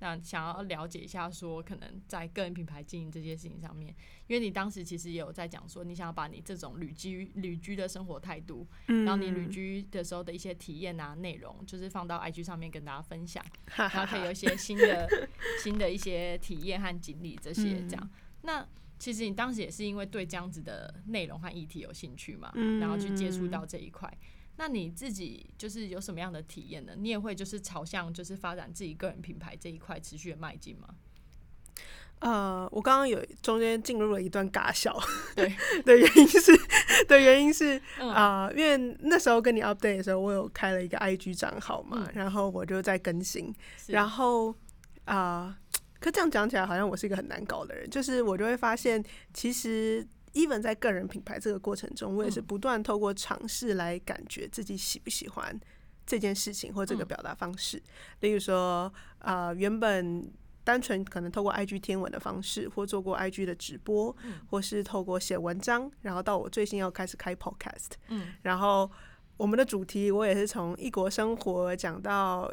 [0.03, 3.95] 那想要了解一下说可能在个人品牌经营这件事情上面，
[4.27, 13.45] 因为你当时其实也有在讲说你想要把你这种旅居旅居的生活态度，嗯然后你旅居的时候的一些体验啊内容，就是放到 IG 上面跟大家分享，
[13.79, 15.09] 然后可以有一些新的
[15.63, 18.11] 新的一些体验和经历这些这样。
[18.43, 18.67] 那
[18.99, 24.13] 其实你当时也是因为对这样子的内容和议题有兴趣嘛，嗯然后去接触到这一块。
[24.63, 26.93] 那你自己就是有什么样的体验呢？
[26.97, 30.87] 你也会就是朝向就是发展自己个人品牌这一块持续的迈进吗？
[32.21, 34.97] 呃，我刚刚有中间进入了一段尬笑，
[35.35, 35.53] 对
[35.83, 36.53] 的原因是，
[37.09, 43.53] 的原因是嗯啊、因为那时候跟你 update 的时候，我有开了一个 IG 账号嘛，嗯然后我就在更新，
[43.89, 44.55] 然后
[45.07, 45.59] 啊、
[45.99, 49.03] 可这样讲起来好像我是一个很难搞的人，就是我就会发现，
[49.35, 52.45] 其实 even 在个人品牌这个过程中，我也是嗯。
[52.45, 55.59] 不断透过尝试来感觉自己喜不喜欢
[56.07, 57.09] 这件事情或这个嗯。
[57.09, 57.83] 表达方式。
[58.21, 60.31] 例如说，啊，原本
[60.65, 64.41] 单纯可能透过 IG 天文的方式，或做过 IG 的直播，嗯。
[64.51, 68.35] 或是透过写文章，然后到我最近要开始开 Podcast，嗯。
[68.43, 68.91] 然后
[69.37, 72.53] 我们的主题我也是从异国生活讲到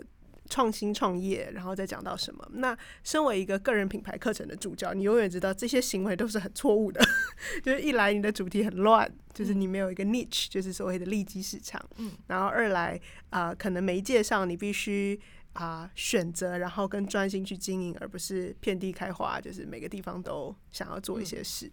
[0.50, 2.46] 创新创业，然后再讲到什么。
[2.54, 7.00] 那身为一个个人品牌课程的主教，你永远知道这些行为都是很错误的。
[7.64, 11.80] 就是一来你的主题很乱，就是你没有一个 niche，就是所谓的利基市场。
[11.98, 15.20] 嗯，然后二来啊、可能媒介上你必须
[15.54, 21.72] 啊、选择，然后跟专心去经营，而不是遍地开花，就是每个地方都想要做一些事。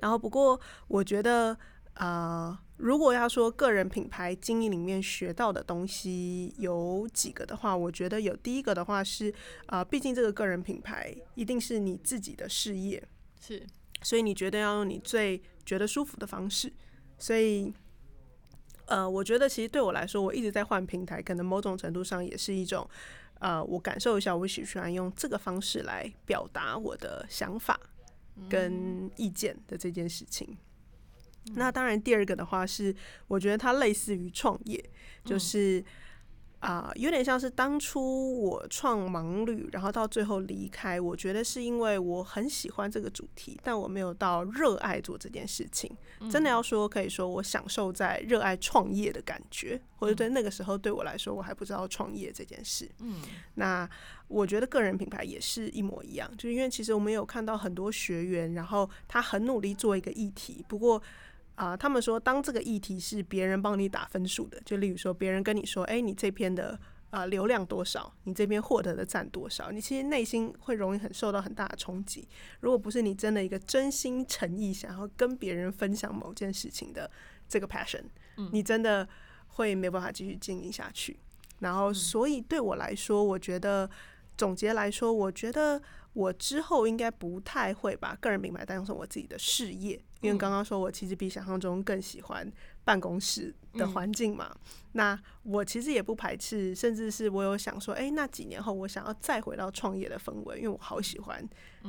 [0.00, 1.56] 然后不过我觉得。
[1.94, 9.32] 啊，如果要说个人品牌经营里面学到的东西有几个的话，我觉得有第一个的话是，
[9.66, 13.06] 啊，毕竟这个个人品牌一定是你自己的事业，
[13.40, 13.62] 是
[14.02, 16.72] 所以你觉得要用你最觉得舒服的方式。
[17.18, 17.72] 所以，
[18.86, 22.88] 呃，我觉得其实对我来说，我一直在换平台，可能某种程度上也是一种，
[23.38, 27.78] 呃，我感受一下我喜不喜欢用这个方式来表达我的想法
[28.48, 30.56] 跟意见的这件事情。
[31.54, 32.94] 那当然，第二个的话是，
[33.28, 34.82] 我觉得它类似于创业，
[35.24, 35.84] 就是
[36.60, 45.90] 啊、有点像是当初我创盲旅，然后到最后离开，我觉得是因为我很喜欢这个主题，但我没有到热爱做这件事情。
[46.30, 52.88] 真的要说，可以说我享受在热爱创业的感觉，或者对那个时候对我来说，我还不知道创业这件事。
[53.00, 53.20] 嗯。
[53.54, 53.90] 那
[54.28, 61.02] 我觉得个人品牌也是一模一样，就是因为其实我们有看到很多学员，然后他很努力做一个议题，不过
[61.54, 66.78] 啊、他们说当这个议题是别人帮你打分数的，就例如说别人跟你说，哎、你这篇的
[67.10, 72.26] 啊、流量多少，你这边获得的赞多少，你其实内心会容易很受到很大的冲击。
[72.60, 77.10] 如果不是你真的一个真心诚意想要跟别人分享某件事情的
[77.46, 78.04] 这个 passion，、
[78.50, 79.06] 你真的
[79.48, 81.18] 会没有办法继续经营下去。
[81.58, 83.88] 然后，所以对我来说，我觉得
[84.38, 85.80] 总结来说，我觉得
[86.12, 92.50] 我之后应该不太会把个人品牌当成我自己的事业，因为刚刚说我其实比想象中更喜欢
[92.84, 94.54] 办公室的环境嘛。
[94.92, 101.42] 那我其实也不排斥，甚至是我有想说，哎、那几年后我想要再回到创业的氛围，因为我好喜欢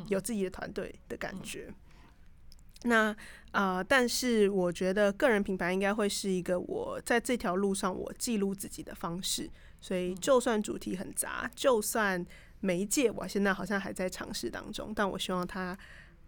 [0.07, 1.73] 有自己的团队的感觉。
[2.85, 3.15] 那
[3.51, 9.49] 呃，但是我觉得个人品牌应该会是一个我在这条路上我记录自己的方式，
[9.79, 12.25] 所以就算主题很杂，就算
[12.63, 15.77] 媒介我现在好像还在尝试当中，但我希望它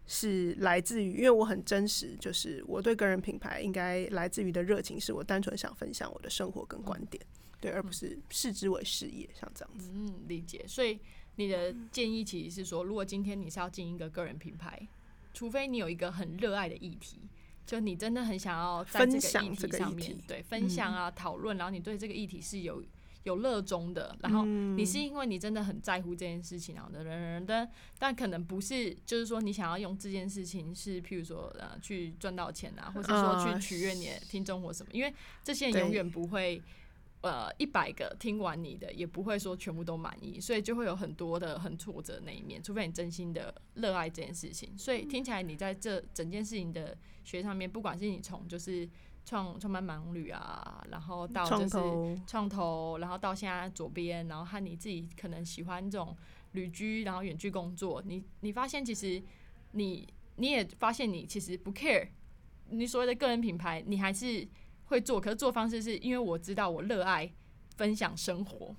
[0.05, 7.25] 是来自于，因为我很真实，就是我对个人品牌应该来自于的热情，是我单纯想分享我的生活跟观点，
[7.61, 9.89] 对，而不是视之为事业，像这样子。
[9.93, 10.65] 嗯，理解。
[10.67, 10.99] 所以
[11.38, 14.86] 你的建议其实是说，如果今天你是要经营一个个人品牌，
[15.33, 17.21] 除非你有一个很热爱的议题，
[17.65, 22.83] 就你真的很想要在这个议题上面题对分享啊、讨论，然后你对这个议题是有
[23.26, 27.69] 有热衷的，然后你是因为你真的很在乎这件事情，然后的人人的，
[27.99, 35.13] 但可能不是，就是说你想要用这件事情是，譬如说呃去赚到钱啊，或者说啊去取悦你的听众或什么，因为
[35.43, 36.61] 这些人永远不会。
[37.21, 44.78] 呃，一百个听完你的，也不会说全部都满意，所以就会有很多的很挫折那一面，除非你真心的热爱这件事情。
[44.78, 48.88] 所以听起来你在这整件事情的学上面，不管是你从就是
[49.26, 56.15] 创创办盲旅啊，然后到就是创投，然后到现在左边，然后和你自己可能喜欢这种
[56.51, 59.21] 旅居，然后远距工作，你你发现其实
[59.71, 62.07] 你你也发现你其实不 care
[62.69, 64.47] 你所谓的个人品牌，你还是
[64.86, 67.30] 会做，可是做方式是因为我知道我热爱
[67.76, 68.76] 分享生活，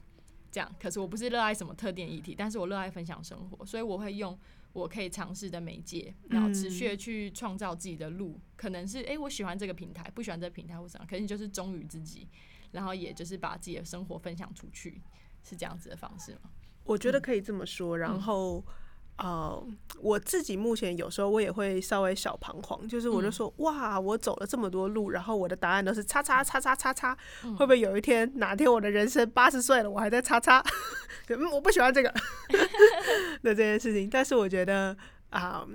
[0.52, 4.38] 这样，可是我不是热爱什么特定议题，但是我热爱分享生活，所以我会用。
[4.76, 12.28] 我可以尝试的媒介，然后持续的去创造自己的路，可能是诶，我喜欢这个平台，不喜欢这个平台或什么，可是你就是忠于自己，
[12.72, 15.00] 然后也就是把自己的生活分享出去，
[15.42, 16.50] 是这样子的方式吗？
[16.84, 17.96] 我觉得可以这么说。
[17.96, 18.62] 然后，
[19.18, 19.66] 呃，
[20.00, 27.16] 我自己目前有时候我也会稍微小彷徨，就是我就说，哇，我走了这么多路，然后我的答案都是叉叉叉叉叉叉，
[27.56, 30.62] 会不会有一天哪天我的人生八十岁了，我还在叉叉？
[31.28, 32.12] 嗯，我不喜欢这个
[33.42, 34.08] 的这件事情。
[34.10, 34.94] 但是我觉得
[35.30, 35.66] 啊、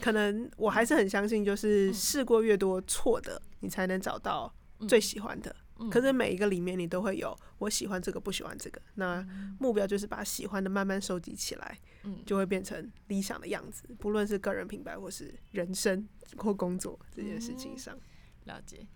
[0.00, 4.52] 可能我还是很相信，就是试过越多错的，你才能找到
[4.86, 5.54] 最喜欢的。
[5.90, 8.80] 可是每一个里面你都会有我喜欢这个，不喜欢这个。
[8.94, 9.26] 那
[9.58, 12.22] 目标就是把喜欢的慢慢收集起来，嗯。
[12.24, 13.84] 就会变成理想的样子。
[13.98, 17.98] 不论是个人品牌或是人生或工作这件事情上，
[18.44, 18.86] 了解，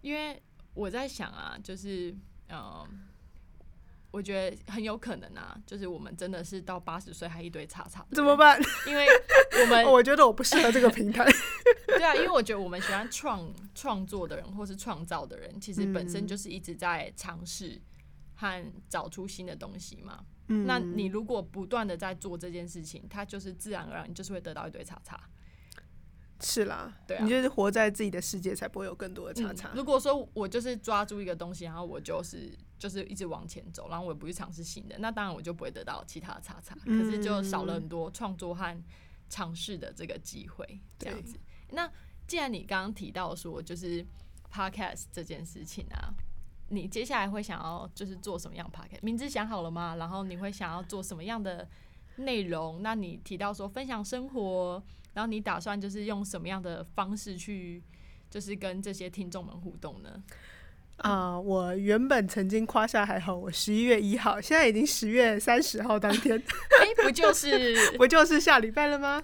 [0.00, 0.42] 因为
[0.74, 2.14] 我在想啊，就是
[2.48, 2.86] 呃，
[4.14, 8.60] 我觉得很有可能啊，就是我们真的是到八十岁还一堆叉叉，怎么办？
[8.86, 9.04] 因为
[9.60, 11.26] 我们 我觉得我不适合这个平台。
[11.88, 17.82] 对啊，因为我觉得我们喜欢创创作的人，或是创造的人，其实本身就是一直在尝试
[18.36, 20.24] 和找出新的东西嘛。
[20.46, 25.18] 嗯那你如果不断的在做这件事情，它就是自然而然，你就是会得到一堆叉叉。
[26.40, 29.70] 是啦，对啊你就是活在自己的世界，才不会有更多的叉嗯叉。
[29.74, 32.52] 如果说我就是抓住一个东西，然后我就是
[32.84, 38.84] 就是一直往前走，然后我也不去尝试新的，那当然我就不会得到其他的叉叉，可是就少了很多创作和
[39.30, 41.40] 尝试的这个机会，这样子。
[41.70, 41.90] 那
[42.26, 44.04] 既然你刚刚提到说就是
[44.52, 46.12] podcast 这件事情啊，
[46.68, 48.98] 你接下来会想要就是做什么样的 podcast？
[49.00, 49.96] 名字想好了吗？
[49.96, 51.66] 然后你会想要做什么样的
[52.16, 52.82] 内容？
[52.82, 57.82] 那你提到说分享生活，然后你打算就是用什么样的方式去？
[58.30, 60.20] 就是跟这些听众们互动呢？
[60.96, 66.40] 啊、我原本曾经夸下海口，我十一月一号，现在已经十月三十号当天，
[66.80, 69.22] 哎、不就是 不就是下礼拜了吗？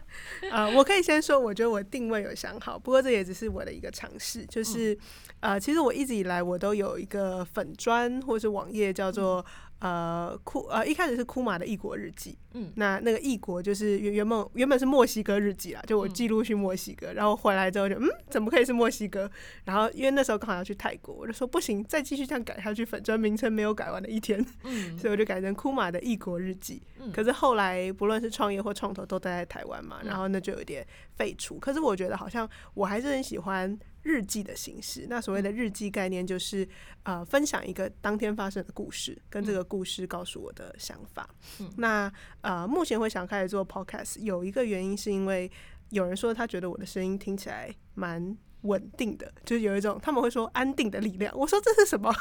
[0.51, 4.99] 啊、我可以先说，我觉得我定位有想好，不过这也只是我的一个尝试，就是
[5.41, 9.45] 呃，其实我一直以来我都有一个粉砖或是网页叫做
[9.81, 12.71] 呃库呃一开始是库马的异国日记，嗯。
[12.77, 16.13] 那那个异国就是原原本原本是墨西哥日记啦，就我嗯。
[16.13, 19.31] 记录去墨西哥，然后回来之后就嗯怎么可以是墨西哥？
[19.65, 24.97] 然后因为那时候刚好要去泰国，我就说不行，再继续这样改下去，粉砖名称没有改完的一天，嗯。
[25.01, 26.83] 所以我就改成库马的异国日记。
[26.99, 27.11] 嗯。
[27.11, 30.09] 可是后来不论是创业或创投都待在台湾嘛，嗯。
[30.09, 31.59] 然后那就有点废除。
[31.59, 35.07] 可是我觉得好像我还是很喜欢日记的形式。
[35.09, 36.67] 那所谓的日记概念就是
[37.03, 41.29] 呃分享一个当天发生的故事，跟这个故事告诉我的想法。
[41.61, 45.51] 嗯那呃目前会想开始做 podcast，有一个原因是因为
[45.91, 48.37] 有人说他觉得我的声音听起来蛮。
[48.65, 51.35] 稳定的，就是有一种他们会说安定的力量。
[51.35, 52.15] 我说这是什么？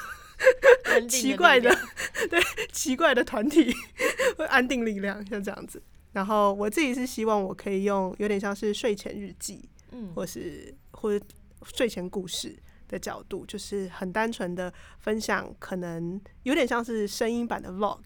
[1.10, 1.70] 奇怪的
[2.32, 2.40] 对
[2.72, 3.76] 奇怪的团体，
[4.38, 5.84] 会 安定力量，像这样子。
[6.14, 11.26] 然后我自己是希望我可以用有点像是睡前日记，嗯或是或者
[11.64, 12.58] 睡前故事
[12.88, 18.00] 的角度，就是很单纯的分享，可能有点像是声音版的 vlog。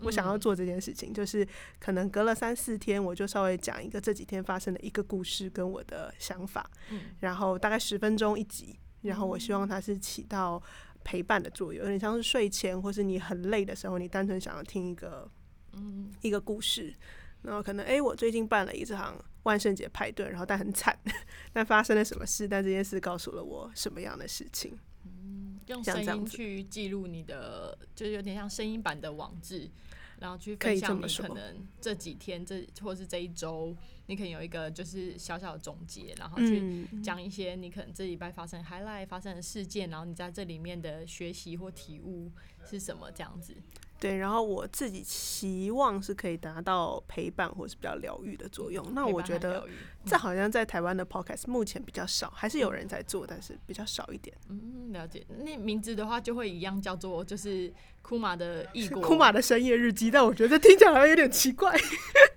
[0.00, 0.40] 我想要嗯。
[0.40, 1.46] 做这件事情，就是
[1.80, 10.62] 可能隔了三四天，我就稍微讲一个这几天发生的一个故事跟我的想法，嗯然后大概十分钟一集，然后我希望它是起到
[11.02, 15.28] 陪伴的作用，有点像是睡前或是你很累的时候，你单纯想要听一个
[15.72, 16.12] 嗯。
[16.20, 16.94] 一个故事，
[17.42, 19.16] 然后可能诶，我最近办了一场
[19.48, 20.96] 万圣节派对，然后但很惨，
[21.52, 22.46] 但发生了什么事？
[22.46, 24.78] 但这件事告诉了我什么样的事情？
[25.04, 29.70] 嗯用声音去记录你的，就是有点像声音版的网志，
[30.18, 33.76] 然后去分享你可能这几天这或是这一周，
[34.06, 42.30] 你可能有一个就是小小的总结，然后去嗯，讲一些你可能这礼拜发生 highlight 发生的事件，然后你在这里面的学习或体悟
[42.64, 43.54] 是什么这样子。
[43.98, 44.16] 对。
[44.18, 48.84] 然后我自己期望是可以达到陪伴或是比较疗愈的作用。
[48.94, 49.66] 那我觉得
[50.04, 54.36] 这好像在台湾的 podcast 目前比较少，还是有人在做，但是比较少一点。
[54.48, 55.24] 嗯，了解。
[55.44, 57.72] 那名字的话就会一样，叫做就是
[58.02, 61.72] 库马的异国，库马的深夜日记，但我觉得听起来好像有点奇怪。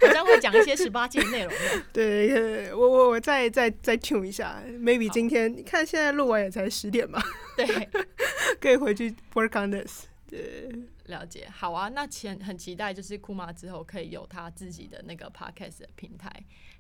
[0.02, 1.84] 好像会讲一些十八禁的内容的。
[1.94, 7.22] 对，我我我再再再 tune 一下，maybe 今天你看现在录完也才十点嘛，
[7.56, 7.90] 对，
[8.60, 10.06] 可以回去 work on this。
[10.28, 10.72] 对，
[11.12, 11.48] 了解。
[11.48, 16.32] 好啊，那前很期待就是库马之后可以有他自己的那个 podcast 的平台，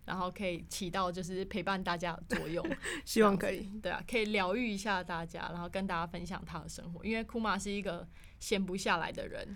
[0.05, 2.65] 然后可以起到就是陪伴大家的作用。
[3.05, 3.69] 希望可以。
[3.83, 7.05] 对啊，可以疗愈一下大家，然后跟大家分享他的生活。
[7.05, 8.07] 因为库玛是一个
[8.39, 9.55] 闲不下来的人，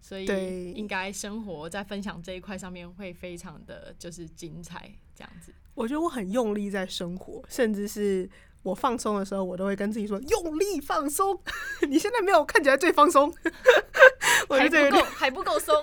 [0.00, 0.24] 所以
[0.72, 5.54] 应该生活在分享这一块上面会非常的就是精彩，这样子。
[5.74, 8.30] 我觉得我很用力在生活，甚至是
[8.64, 11.40] 我放松的时候，我都会跟自己说用力放松。
[11.88, 13.32] 你现在没有看起来最放松，
[14.48, 15.74] 我觉还不够， 还不够松。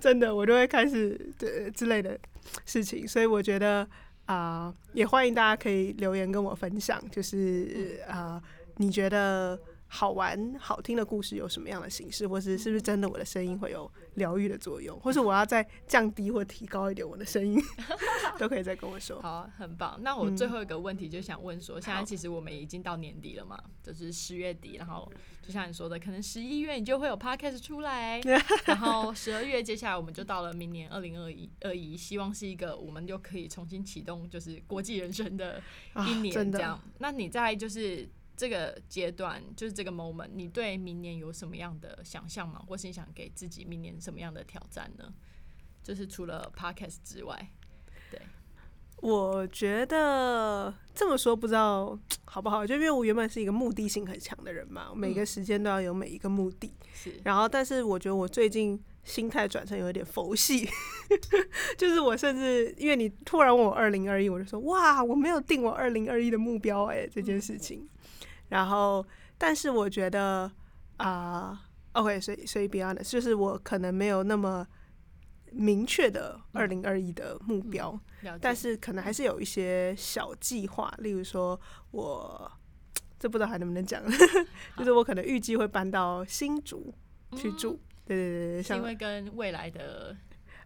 [0.00, 2.18] 真的，我就会开始这之类的
[2.64, 3.86] 事情，所以我觉得
[4.26, 8.40] 啊、也欢迎大家可以留言跟我分享，就是啊、
[8.76, 9.58] 你觉得
[9.88, 17.60] 好玩、好听的故事有什么样的形式，或是是不是真的我的声音会有疗愈的作用，或是我要再降低或提高一点我的声音，
[18.38, 19.20] 都可以再跟我说。
[19.22, 19.98] 好啊，很棒。
[20.02, 25.10] 那我最后一个问题就想问说，现在其实我们已经到年底了嘛，就是十月底，然后
[25.40, 28.20] 就像你说的，可能十一月你就会有 podcast 出来，
[28.66, 35.62] 然后十二月接下来我们就到了明年二零二一二一，希望是一个我们就可以重新启动就是国际人生的
[35.92, 36.80] 啊一年这样。
[36.98, 42.62] 那你在就是这个阶段，就是这个 moment，你对明年有什么样的想象吗？
[42.66, 45.12] 或是你想给自己明年什么样的挑战呢？
[45.82, 47.50] 就是除了 podcast 之外，
[48.10, 48.20] 对
[49.02, 56.72] 我觉得这么说不知道好不好，就因为我原本是一个目的性很强的人嘛，每个时间都要有每一个目的。
[56.92, 60.68] 是然后，但是我觉得我最近心态转成有一点佛系，
[61.78, 67.88] 就是我甚至因为你突然问我二零二一，我就说哇，我没有定我二零二一的目标哎、这件事情。
[68.48, 69.04] 然后，
[69.38, 70.50] 但是我觉得
[70.98, 71.60] 啊、
[71.92, 74.66] o k 所以所以 be honest，就是我可能没有那么
[75.52, 77.98] 明确的二零二一的目标，
[78.40, 81.58] 但是可能还是有一些小计划，例如说
[81.90, 82.50] 我
[83.18, 84.02] 这不知道还能不能讲，
[84.76, 86.92] 就是我可能预计会搬到新竹
[87.36, 87.80] 去住。
[88.04, 90.16] 对对对对，因为跟未来的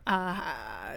[0.04, 0.92] 啊、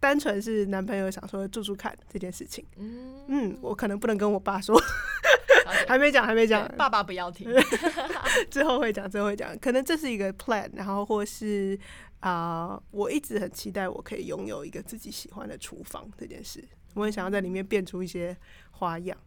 [0.00, 2.64] 单纯是男朋友想说住住看这件事情。
[2.76, 4.74] 嗯嗯，我可能不能跟我爸说，
[5.86, 7.48] 还没讲，还没讲，爸爸不要听，
[8.50, 9.58] 最后会讲，最后会讲。
[9.58, 11.78] 可能这是一个 plan，然后或是
[12.20, 16.66] 啊、我一直很期待我可以拥有一个自己喜欢的厨房这件事。
[16.94, 18.34] 我很想要在里面变出一些
[18.70, 19.18] 花样，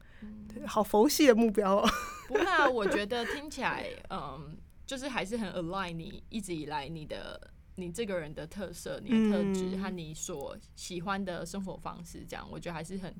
[0.51, 1.89] 对，好佛系的目标哦。
[2.27, 7.39] 不会啊，我觉得听起来，嗯，就是还是很 align 你一直以来你的
[7.75, 13.13] 你这个人的特色、你的特质嗯和你所喜欢的生活方式，这样我觉得还是很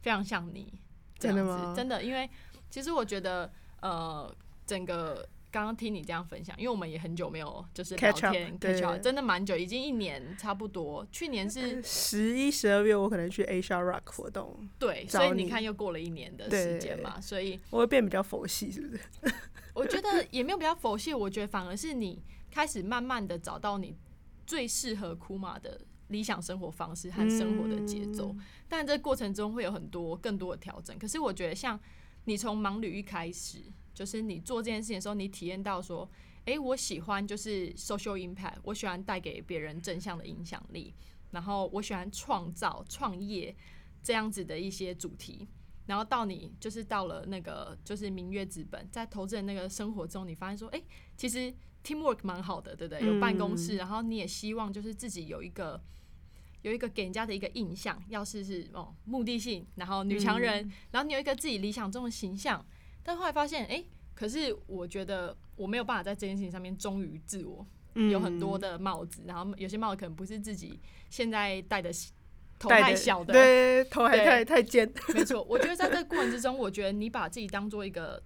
[0.00, 0.80] 非常像你
[1.18, 1.74] 这样子，真的吗？
[1.76, 2.28] 真的，因为
[2.70, 3.52] 其实我觉得，
[3.82, 5.28] 呃，整个。
[5.52, 11.04] 刚刚听你这样分享，因为我们也很久没有就是聊天对 catch up，真的蛮久，已经一年差不多。
[11.10, 19.02] 去年是十一、十二月我可能去 Asia Rock 活动，对，所以你看又过了一年的时间嘛，所以我会变比较佛系，是不是？
[19.74, 23.96] 我觉得也没有比较佛系，我觉得反而是你开始慢慢的找到你
[24.46, 28.32] 最适合库马的理想生活方式和生活的节奏。
[28.68, 30.96] 但这过程中会有很多更多的调整。
[30.96, 31.80] 可是我觉得，像
[32.30, 33.58] 你从盲旅一开始，
[33.92, 36.08] 就是你做这件事情的时候，你体验到说，
[36.44, 40.94] 诶，我喜欢就是 social impact，我喜欢带给别人正向的影响力，
[41.32, 43.52] 然后我喜欢创造、创业
[44.00, 45.48] 这样子的一些主题。
[45.86, 50.80] 然后到你就是到了那个就是明月资本，在投资人那个生活中，你发现说，哎、
[51.16, 51.52] 其实
[51.82, 53.04] teamwork 蛮好的，对不对？
[53.04, 55.82] 有办公室，然后你也希望就是自己有一个
[56.62, 62.64] 有一个给人家的一个印象，要是是哦目的性，然后女强人，然后你有一个自己理想中的形象，
[63.02, 63.84] 但后来发现，哎、
[64.14, 71.90] 可是我觉得我没有办法在这件事情上面忠于自我，有很多的帽子，然后有些帽子可能不是自己现在戴的
[72.58, 74.90] 头太小的，对，头还太太尖。
[75.14, 78.22] 没错，我觉得在这个过程之中，我觉得你把自己当做一个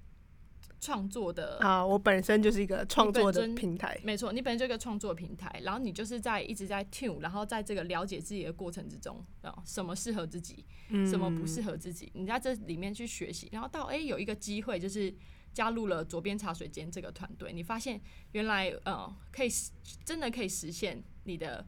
[0.85, 1.85] 创作的，啊！
[1.85, 10.66] 我本身就是一个创作的平台，没错，你本身就一个创作平台，然后你就是在一直在 tune，然后在这个了解自己的过程之中，啊，什么适合自己，
[11.11, 15.14] 什么不适合自己，你在这里面去学习，然后到哎、有一个机会就是。
[15.55, 18.01] 加入了左边茶水间这个团队，你发现
[18.32, 19.70] 原来呃可以实
[20.05, 21.64] 真的可以实现你的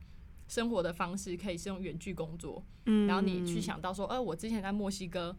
[0.48, 5.36] 生活的方式，可以是用远距工作，嗯然后你去想到说，呃，我之前在墨西哥，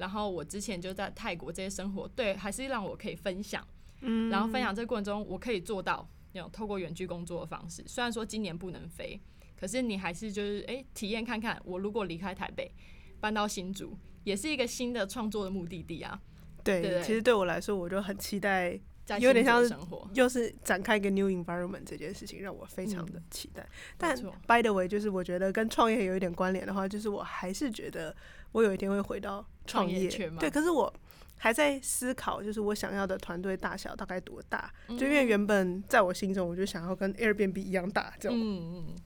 [0.00, 3.62] 然后我之前就在泰国这些生活，对，还是让我可以分享，
[4.00, 7.84] 嗯然后分享这个过程中，我可以做到那种透过远距工作的方式。
[7.86, 9.20] 虽然说今年不能飞，
[9.60, 12.72] 可是你还是就是哎、体验看看，我如果离开台北，
[13.20, 13.94] 搬到新竹，
[14.24, 16.18] 也是一个新的创作的目的地啊，
[16.64, 18.80] 对，其实对我来说，我就很期待，
[19.20, 20.08] 有点像是生活。
[20.14, 23.66] 又是展开一个 new environment 这件事情，让我非常的嗯期待。
[23.98, 28.16] 但错 by the way，就是我觉得跟创业有一点关联的话，就是我还是觉得
[28.52, 30.08] 我有一天会回到创业。
[30.38, 30.92] 对，可是我
[31.36, 34.72] 还在思考，就是我想要的团队大小大概多大？
[34.88, 34.98] 嗯。
[34.98, 38.96] 就因为原本在我心中，我就想要跟 Airbnb 一样大，这种嗯嗯，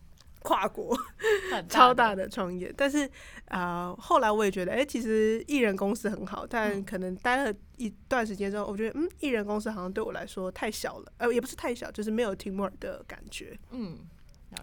[0.40, 0.96] 跨国。
[1.52, 3.06] 很超大的，创业，但是
[3.46, 6.84] 啊、呃后来我也觉得，哎、其实艺人公司很好，但嗯。
[6.84, 13.56] 可能待了一段时间之后，我觉得，嗯，艺人公司好像对我来说太小了，呃，也不是太小，就是没有 teamwork 的感觉。
[13.70, 13.98] 嗯，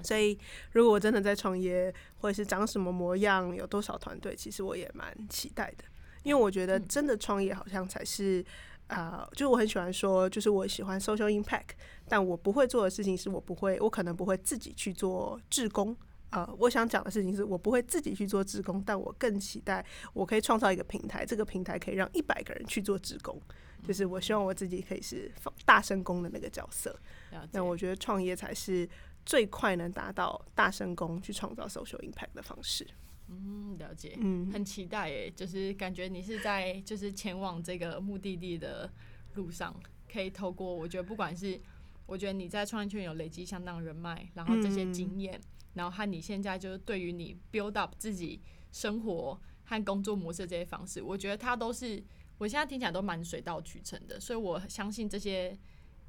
[0.04, 0.38] 所以，
[0.72, 5.84] 如果我真的在创业，或者是长什么模样，有多少团队，其实我也蛮期待的，
[6.24, 8.44] 因为我觉得嗯真的创业好像才是。
[8.88, 11.70] 啊、就是我很喜欢说，就是我喜欢 social impact，
[12.10, 15.96] 但我不会做的事情是我不会，我可能不会自己去做志工。
[16.32, 23.42] 呃，我想讲的事情是我不会自己去做志工，但我更期待我可以创造一个平台，这个平台可以让一百个人去做志工，
[23.88, 26.94] 就是我希望我自己可以是放大声公的那个角色。
[27.54, 28.86] 那我觉得创业才是
[29.26, 32.88] 最快能达到大声功去创造 social impact 的方式。
[33.28, 34.18] 嗯，了解。
[34.20, 38.92] 嗯，很期待诶，就是感觉你是在就是前往这个目的地的
[39.36, 39.74] 路上，
[40.12, 41.60] 可以透过我觉得不管是
[42.06, 45.40] 我觉得你在创业圈有累积相当人脉，然后这些经验，
[45.76, 48.42] 然后和你现在就是对于你 build up 自己
[48.74, 52.04] 生活和工作模式这些方式，我觉得它都是
[52.38, 55.58] 我现在听起来都蛮水到渠成的，所以我相信这些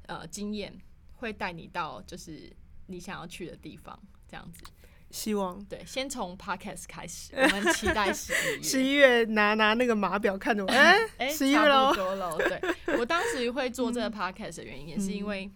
[0.07, 0.77] 呃经验
[1.13, 2.51] 会带你到就是
[2.87, 4.63] 你想要去的地方，这样子。
[5.11, 8.63] 希望对，先从 podcast 开始，我们期待十一月。
[8.63, 12.37] 十一月拿拿那个码表看着我，哎、 哎，11月差咯不多了。
[12.37, 15.51] 对我当时会做这个 podcast 的原因，也是因为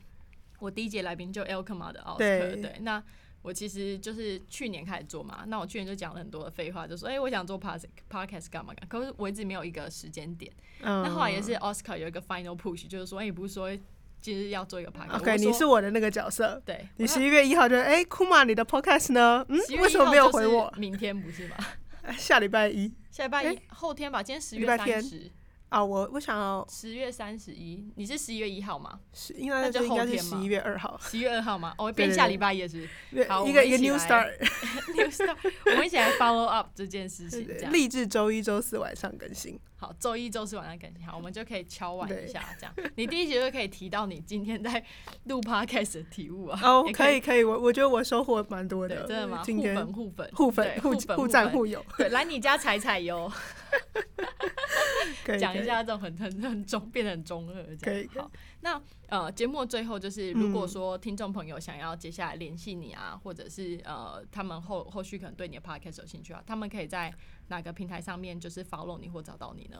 [0.59, 2.61] 我第一节来宾就 Elkma 的奥斯对克。
[2.61, 3.03] 对，那
[3.41, 10.51] 我其实就是去年开始做嘛，那我去年就讲了很多的废话，就说哎、我想做 podcast podcast 干嘛干嘛，可是我一直没有一个时间点。
[10.81, 13.75] 嗯，那后来也是 Oscar 有一个 final push，就是说，哎、你不是说
[14.21, 15.19] 今日要做一个 podcast。
[15.19, 16.61] OK，你是我的那个角色。
[16.65, 19.45] 对，你十一月一号就哎，库玛，你的 Podcast 呢？
[19.49, 20.71] 嗯，为什么没有回我？
[20.77, 21.55] 明天不是吗？
[22.17, 25.29] 下礼拜一下礼拜一诶后天吧，今天十月三十，
[25.69, 28.99] 啊，我我想要十月三十一，你是十一月一号吗？
[29.13, 31.73] 是应该那就应该是十一月二号，十一月二号吗？
[31.77, 32.87] 哦， 变下礼拜一也是
[33.27, 39.59] 好一个一个 New Start，New Star，我们一起来 follow up 这件事情，这样励志周一周四晚上更新。
[39.79, 42.73] 好，周一、周四晚上更新，好，我们就可以敲完一下，这样。
[42.95, 44.83] 你第一集就可以提到你今天在
[45.25, 46.59] 录 podcast 的体悟啊。
[46.63, 49.41] 哦，可以，可以，我我觉得我收获蛮多，的，真的吗？
[49.45, 53.31] 今天互粉、互粉、互粉互互粉、互赞互友，对，来你家踩踩油，
[53.69, 54.49] 可以可以
[55.39, 58.09] 讲一下这种很很很中，变得很中二这样。
[58.15, 58.31] 好，
[58.61, 60.67] 那呃，节目最后就是，如果嗯。
[60.67, 67.13] 说听众朋友想要接下来联系你啊，或者是呃，他们后后续可能对你的 podcast 有兴趣啊，他们可以在
[67.49, 69.77] 哪个平台上面就是 follow 你或找到你呢？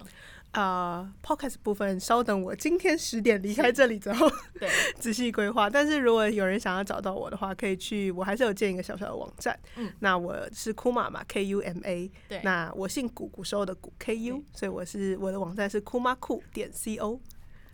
[0.52, 5.70] 啊、p o d c a s t 部分，稍等我今天十点离开这里之后对， 仔细规划。
[5.70, 9.58] 但是如果有人想要找到我的话，可以去，我还是有建一个小小的网站。
[9.76, 12.10] 嗯，那我是 Kuma 嘛，K U M A。
[12.30, 17.20] 对那我姓古，古时候的古 K U，所以我是我的网站是库玛库点 C O，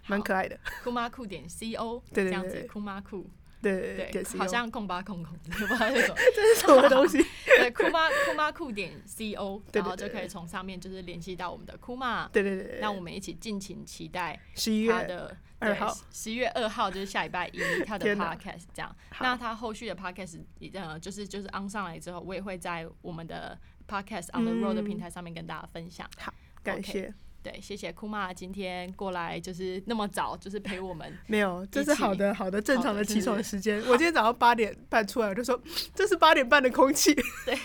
[0.08, 0.60] 蛮可爱的。
[0.84, 3.30] 酷妈酷点 C O，对对这样子对酷妈酷，
[3.72, 6.16] 对对对好像空吧空空的，不知道那种。
[6.36, 7.18] 这是什么东西？
[7.46, 12.28] 对，酷妈酷妈酷点 C O，然后就可以从上面就是联系到我们的酷妈。
[12.28, 12.80] 对对对对。
[12.82, 18.96] 那我们一起敬请期待十一月他的二号，十一月二号就是下礼拜一他的 podcast 这样。
[19.22, 20.42] 那他后续的 podcast
[20.74, 23.58] 呃就是就是 on 上来之后，我也会在我们的
[23.88, 26.06] podcast on the road 的嗯平台上面跟大家分享。
[26.18, 27.14] 好感谢。
[27.44, 31.14] 对，谢谢酷妈今天过来就是那么早，就是陪我们。
[31.28, 33.80] 没有，这是好的好的正常的起床时间。
[33.82, 35.62] 我今天早上八点半出来，我就说
[35.94, 37.14] 这是八点半的空气，
[37.46, 37.60] 对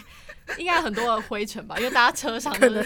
[0.57, 2.85] 应该很多的灰尘吧，因为大家车上可能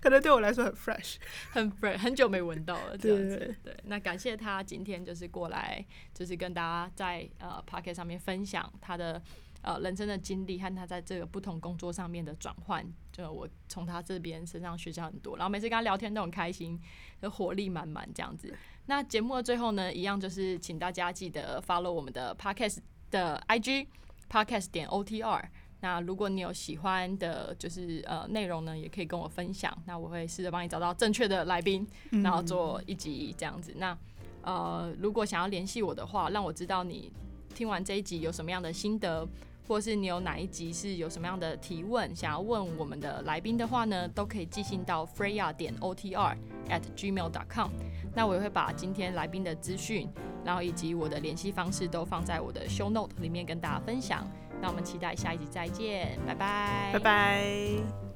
[0.00, 1.16] 可能对我来说很 fresh。
[1.50, 3.36] 很 fresh，很久没闻到了这样子。
[3.36, 5.84] 对对，那感谢他今天就是过来，
[6.14, 9.20] 就是跟大家在呃 p o c k e t 上面分享他的
[9.62, 12.86] 呃人生的经历和他在这个不同工作上面的转换。
[13.20, 16.80] 就我从他这边身上学习很多，然后每次跟他聊天都很开心，
[17.20, 18.52] 就活力满满这样子。
[18.86, 22.78] 那节目的最后呢，一样就是请大家记得 follow 我们的 podcast
[23.10, 23.86] 的 IG
[24.30, 25.44] podcast 点 OTR。
[25.82, 29.74] 那如果你有喜欢的，就是呃内容呢，也可以跟我分享。
[29.86, 33.72] 那我会试着帮你找到正确的来宾，然后做一集这样子。
[33.76, 33.96] 那
[34.42, 37.12] 呃，如果想要联系我的话，让我知道你
[37.54, 39.26] 听完这一集有什么样的心得，
[39.70, 46.36] 或是你有哪一集是有什么样的提问想要问我们的来宾的话呢，都可以寄信到 freya 点 otr
[46.68, 47.70] at gmail dot com。
[48.12, 50.08] 那我也会把今天来宾的资讯，
[50.44, 54.28] 然后以及我的联系方式都放在我的 show note 里面跟大家分享。
[54.60, 58.09] 那我们期待下一集再见，拜拜，拜拜。